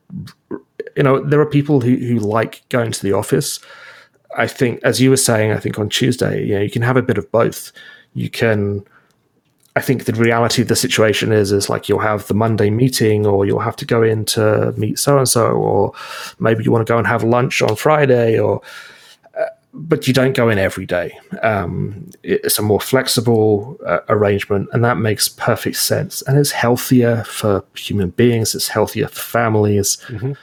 you 0.95 1.04
know, 1.04 1.19
there 1.19 1.39
are 1.39 1.45
people 1.45 1.82
who, 1.82 1.95
who 1.95 2.19
like 2.19 2.63
going 2.69 2.91
to 2.91 3.04
the 3.04 3.13
office. 3.13 3.60
I 4.38 4.47
think, 4.47 4.80
as 4.84 4.99
you 4.99 5.10
were 5.10 5.17
saying, 5.17 5.52
I 5.52 5.58
think 5.58 5.78
on 5.78 5.89
Tuesday, 5.89 6.45
you 6.45 6.56
know, 6.56 6.62
you 6.62 6.71
can 6.71 6.82
have 6.82 6.97
a 6.97 7.02
bit 7.02 7.17
of 7.17 7.32
both. 7.32 7.71
You 8.13 8.30
can 8.30 8.86
I 9.75 9.81
think 9.81 10.05
the 10.05 10.13
reality 10.13 10.62
of 10.62 10.67
the 10.67 10.75
situation 10.75 11.31
is 11.31 11.51
is 11.51 11.67
like 11.67 11.89
you'll 11.89 11.99
have 11.99 12.27
the 12.27 12.36
Monday 12.36 12.69
meeting, 12.69 13.25
or 13.25 13.45
you'll 13.45 13.59
have 13.59 13.75
to 13.77 13.86
go 13.86 14.03
in 14.03 14.23
to 14.25 14.71
meet 14.77 14.99
so 14.99 15.17
and 15.17 15.27
so, 15.27 15.47
or 15.47 15.93
maybe 16.39 16.63
you 16.63 16.71
want 16.71 16.86
to 16.86 16.91
go 16.91 16.97
and 16.97 17.07
have 17.07 17.23
lunch 17.23 17.62
on 17.62 17.75
Friday, 17.75 18.38
or 18.38 18.62
uh, 19.39 19.45
but 19.73 20.07
you 20.07 20.13
don't 20.13 20.36
go 20.36 20.49
in 20.49 20.59
every 20.59 20.86
day. 20.86 21.17
Um, 21.41 22.12
it's 22.21 22.59
a 22.59 22.62
more 22.62 22.79
flexible 22.79 23.79
uh, 23.86 24.01
arrangement, 24.09 24.69
and 24.73 24.83
that 24.83 24.97
makes 24.97 25.27
perfect 25.27 25.77
sense. 25.77 26.21
And 26.23 26.38
it's 26.38 26.51
healthier 26.51 27.23
for 27.23 27.63
human 27.75 28.12
beings. 28.12 28.53
It's 28.53 28.67
healthier 28.67 29.07
for 29.07 29.21
families, 29.21 29.97
mm-hmm. 30.07 30.33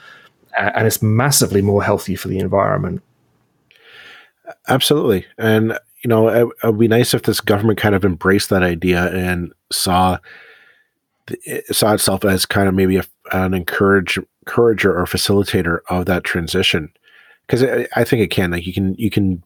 and 0.57 0.87
it's 0.87 1.01
massively 1.01 1.61
more 1.61 1.83
healthy 1.83 2.17
for 2.17 2.27
the 2.27 2.39
environment. 2.39 3.01
Absolutely, 4.67 5.25
and 5.37 5.79
you 6.03 6.07
know, 6.07 6.27
it, 6.27 6.47
it, 6.63 6.67
would 6.67 6.79
be 6.79 6.87
nice 6.87 7.13
if 7.13 7.23
this 7.23 7.41
government 7.41 7.79
kind 7.79 7.95
of 7.95 8.03
embraced 8.03 8.49
that 8.49 8.63
idea 8.63 9.11
and 9.13 9.53
saw 9.71 10.17
saw 11.71 11.93
itself 11.93 12.25
as 12.25 12.45
kind 12.45 12.67
of 12.67 12.73
maybe 12.73 12.97
a, 12.97 13.05
an 13.31 13.53
encourage, 13.53 14.17
encourager 14.45 14.97
or 14.97 15.05
facilitator 15.05 15.79
of 15.89 16.05
that 16.07 16.23
transition. 16.23 16.91
Because 17.45 17.63
I, 17.63 17.87
I 17.95 18.03
think 18.03 18.21
it 18.21 18.31
can. 18.31 18.51
Like 18.51 18.65
you 18.65 18.73
can 18.73 18.95
you 18.95 19.09
can 19.09 19.43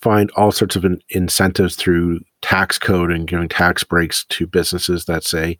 find 0.00 0.30
all 0.32 0.52
sorts 0.52 0.76
of 0.76 0.84
in, 0.84 1.00
incentives 1.08 1.76
through 1.76 2.20
tax 2.42 2.78
code 2.78 3.10
and 3.10 3.26
giving 3.26 3.48
tax 3.48 3.82
breaks 3.82 4.24
to 4.26 4.46
businesses 4.46 5.06
that 5.06 5.24
say, 5.24 5.58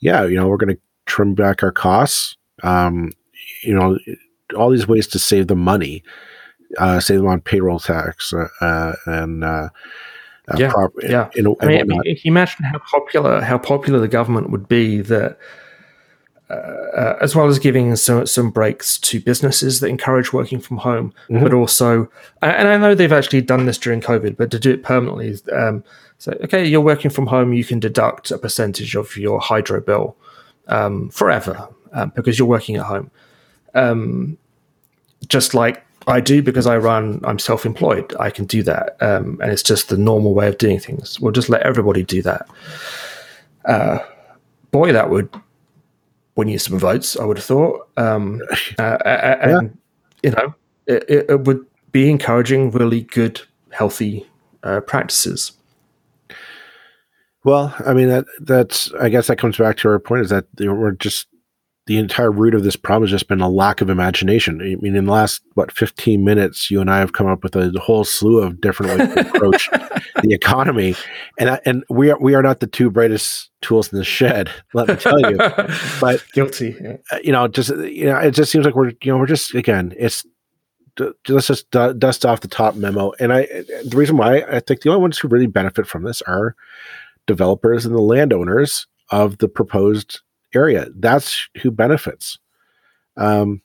yeah, 0.00 0.24
you 0.24 0.36
know, 0.36 0.46
we're 0.46 0.58
going 0.58 0.74
to 0.74 0.80
trim 1.06 1.34
back 1.34 1.62
our 1.62 1.72
costs. 1.72 2.36
Um, 2.62 3.12
you 3.62 3.74
know, 3.74 3.98
all 4.56 4.70
these 4.70 4.86
ways 4.86 5.06
to 5.08 5.18
save 5.18 5.46
the 5.46 5.56
money 5.56 6.02
uh, 6.76 7.00
save 7.00 7.18
them 7.18 7.28
on 7.28 7.40
payroll 7.40 7.78
tax 7.78 8.32
uh, 8.32 8.48
uh 8.60 8.92
and 9.06 9.42
uh, 9.42 9.68
uh, 10.48 10.56
yeah, 10.58 10.70
prop- 10.70 10.92
yeah. 11.02 11.28
In, 11.34 11.46
in, 11.46 11.56
I 11.60 11.66
mean, 11.66 12.00
you 12.04 12.16
imagine 12.24 12.64
how 12.64 12.78
popular 12.78 13.40
how 13.40 13.58
popular 13.58 14.00
the 14.00 14.08
government 14.08 14.50
would 14.50 14.66
be 14.66 15.02
that, 15.02 15.38
uh, 16.48 17.14
as 17.20 17.36
well 17.36 17.48
as 17.48 17.58
giving 17.58 17.94
some 17.96 18.26
some 18.26 18.50
breaks 18.50 18.98
to 18.98 19.20
businesses 19.20 19.80
that 19.80 19.88
encourage 19.88 20.32
working 20.32 20.58
from 20.58 20.78
home, 20.78 21.12
mm-hmm. 21.28 21.42
but 21.42 21.52
also, 21.52 22.10
and 22.40 22.66
I 22.66 22.78
know 22.78 22.94
they've 22.94 23.12
actually 23.12 23.42
done 23.42 23.66
this 23.66 23.76
during 23.76 24.00
COVID, 24.00 24.38
but 24.38 24.50
to 24.50 24.58
do 24.58 24.72
it 24.72 24.82
permanently, 24.82 25.36
um, 25.52 25.84
so 26.16 26.32
okay, 26.44 26.64
you're 26.64 26.80
working 26.80 27.10
from 27.10 27.26
home, 27.26 27.52
you 27.52 27.64
can 27.64 27.78
deduct 27.78 28.30
a 28.30 28.38
percentage 28.38 28.96
of 28.96 29.16
your 29.18 29.40
hydro 29.40 29.82
bill 29.82 30.16
um, 30.68 31.10
forever 31.10 31.68
um, 31.92 32.10
because 32.14 32.38
you're 32.38 32.48
working 32.48 32.76
at 32.76 32.86
home. 32.86 33.10
Um, 33.74 34.38
just 35.26 35.52
like 35.52 35.84
I 36.08 36.20
do 36.20 36.42
because 36.42 36.66
I 36.66 36.78
run. 36.78 37.20
I'm 37.24 37.38
self-employed. 37.38 38.14
I 38.18 38.30
can 38.30 38.46
do 38.46 38.62
that, 38.62 38.96
um, 39.02 39.38
and 39.42 39.52
it's 39.52 39.62
just 39.62 39.88
the 39.88 39.98
normal 39.98 40.34
way 40.34 40.48
of 40.48 40.58
doing 40.58 40.80
things. 40.80 41.20
We'll 41.20 41.32
just 41.32 41.48
let 41.48 41.62
everybody 41.62 42.02
do 42.02 42.22
that. 42.22 42.48
Uh, 43.64 43.98
boy, 44.70 44.92
that 44.92 45.10
would 45.10 45.28
win 46.34 46.48
you 46.48 46.58
some 46.58 46.78
votes. 46.78 47.16
I 47.18 47.24
would 47.24 47.36
have 47.36 47.44
thought, 47.44 47.88
um, 47.96 48.40
uh, 48.78 48.98
and 49.04 49.76
yeah. 50.22 50.30
you 50.30 50.30
know, 50.30 50.54
it, 50.86 51.28
it, 51.28 51.44
would 51.44 51.64
be 51.92 52.08
encouraging 52.08 52.70
really 52.70 53.02
good, 53.02 53.40
healthy 53.70 54.26
uh, 54.62 54.80
practices. 54.80 55.52
Well, 57.44 57.74
I 57.86 57.92
mean 57.92 58.08
that 58.08 58.24
that's 58.40 58.92
I 58.94 59.08
guess 59.08 59.26
that 59.28 59.36
comes 59.36 59.58
back 59.58 59.76
to 59.78 59.88
our 59.88 59.98
point 59.98 60.22
is 60.22 60.30
that 60.30 60.46
we're 60.58 60.92
just 60.92 61.28
the 61.88 61.96
entire 61.96 62.30
root 62.30 62.54
of 62.54 62.64
this 62.64 62.76
problem 62.76 63.04
has 63.04 63.10
just 63.10 63.28
been 63.28 63.40
a 63.40 63.48
lack 63.48 63.80
of 63.80 63.88
imagination. 63.88 64.60
I 64.60 64.76
mean, 64.76 64.94
in 64.94 65.06
the 65.06 65.10
last 65.10 65.40
what 65.54 65.72
15 65.72 66.22
minutes, 66.22 66.70
you 66.70 66.82
and 66.82 66.90
I 66.90 66.98
have 66.98 67.14
come 67.14 67.26
up 67.26 67.42
with 67.42 67.56
a 67.56 67.72
whole 67.80 68.04
slew 68.04 68.42
of 68.42 68.60
different 68.60 68.98
ways 68.98 69.14
to 69.14 69.28
approach 69.28 69.70
the 70.22 70.34
economy, 70.34 70.94
and 71.38 71.48
I, 71.48 71.60
and 71.64 71.84
we 71.88 72.10
are 72.10 72.18
we 72.20 72.34
are 72.34 72.42
not 72.42 72.60
the 72.60 72.66
two 72.66 72.90
brightest 72.90 73.48
tools 73.62 73.90
in 73.90 73.98
the 73.98 74.04
shed. 74.04 74.50
Let 74.74 74.88
me 74.88 74.96
tell 74.96 75.18
you, 75.18 75.38
but 76.00 76.22
guilty. 76.34 76.76
Uh, 77.10 77.18
you 77.24 77.32
know, 77.32 77.48
just 77.48 77.70
you 77.70 78.04
know, 78.04 78.18
it 78.18 78.32
just 78.32 78.52
seems 78.52 78.66
like 78.66 78.74
we're 78.74 78.92
you 79.02 79.12
know 79.12 79.16
we're 79.16 79.26
just 79.26 79.54
again 79.54 79.94
it's 79.96 80.26
let's 81.26 81.46
just 81.46 81.70
dust 81.70 82.26
off 82.26 82.40
the 82.40 82.48
top 82.48 82.74
memo. 82.74 83.12
And 83.18 83.32
I 83.32 83.46
the 83.46 83.94
reason 83.94 84.18
why 84.18 84.42
I 84.42 84.60
think 84.60 84.82
the 84.82 84.90
only 84.90 85.00
ones 85.00 85.16
who 85.16 85.28
really 85.28 85.46
benefit 85.46 85.86
from 85.86 86.02
this 86.02 86.20
are 86.22 86.54
developers 87.26 87.86
and 87.86 87.94
the 87.94 88.02
landowners 88.02 88.86
of 89.10 89.38
the 89.38 89.48
proposed 89.48 90.20
area. 90.54 90.86
That's 90.94 91.48
who 91.62 91.70
benefits. 91.70 92.38
Um, 93.16 93.62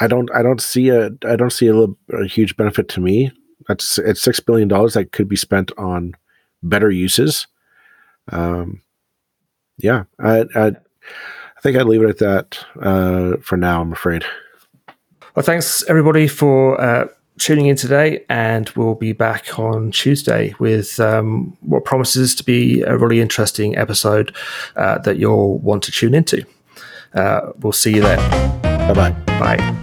I 0.00 0.06
don't 0.06 0.30
I 0.34 0.42
don't 0.42 0.60
see 0.60 0.88
a 0.88 1.10
I 1.24 1.36
don't 1.36 1.52
see 1.52 1.68
a, 1.68 1.74
a 1.74 2.26
huge 2.26 2.56
benefit 2.56 2.88
to 2.90 3.00
me. 3.00 3.30
That's 3.68 3.98
at 3.98 4.16
six 4.16 4.40
billion 4.40 4.68
dollars 4.68 4.94
that 4.94 5.12
could 5.12 5.28
be 5.28 5.36
spent 5.36 5.70
on 5.78 6.14
better 6.62 6.90
uses. 6.90 7.46
Um, 8.30 8.82
yeah, 9.78 10.04
I, 10.18 10.44
I, 10.54 10.66
I 10.66 11.60
think 11.62 11.76
I'd 11.76 11.86
leave 11.86 12.02
it 12.02 12.10
at 12.10 12.18
that 12.18 12.64
uh, 12.80 13.36
for 13.40 13.56
now. 13.56 13.80
I'm 13.80 13.92
afraid. 13.92 14.24
Well, 15.34 15.44
thanks 15.44 15.84
everybody 15.88 16.28
for 16.28 16.80
uh, 16.80 17.08
tuning 17.38 17.66
in 17.66 17.76
today, 17.76 18.24
and 18.28 18.68
we'll 18.70 18.94
be 18.94 19.12
back 19.12 19.58
on 19.58 19.90
Tuesday 19.90 20.54
with 20.58 21.00
um, 21.00 21.56
what 21.60 21.84
promises 21.84 22.34
to 22.36 22.44
be 22.44 22.82
a 22.82 22.96
really 22.96 23.20
interesting 23.20 23.76
episode 23.76 24.34
uh, 24.76 24.98
that 24.98 25.18
you'll 25.18 25.58
want 25.58 25.82
to 25.84 25.92
tune 25.92 26.14
into. 26.14 26.44
Uh, 27.14 27.52
we'll 27.60 27.72
see 27.72 27.94
you 27.94 28.02
then. 28.02 28.18
Bye-bye. 28.62 29.10
Bye. 29.38 29.78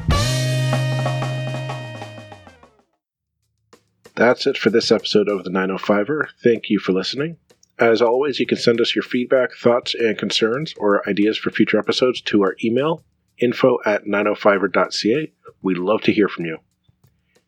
That's 4.16 4.46
it 4.46 4.58
for 4.58 4.70
this 4.70 4.92
episode 4.92 5.30
of 5.30 5.46
the 5.46 5.50
905er. 5.50 6.28
Thank 6.44 6.70
you 6.70 6.80
for 6.80 6.92
listening. 6.92 7.38
As 7.78 8.02
always, 8.02 8.40
you 8.40 8.46
can 8.46 8.58
send 8.58 8.82
us 8.82 8.94
your 8.94 9.04
feedback, 9.04 9.54
thoughts, 9.54 9.96
and 9.96 10.18
concerns 10.18 10.74
or 10.78 11.08
ideas 11.08 11.38
for 11.38 11.52
future 11.52 11.80
episodes 11.80 12.20
to 12.24 12.42
our 12.42 12.56
email, 12.62 13.06
info 13.38 13.78
at 13.86 14.04
905er.ca. 14.04 15.32
We'd 15.62 15.78
love 15.78 16.02
to 16.02 16.12
hear 16.12 16.28
from 16.28 16.46
you. 16.46 16.58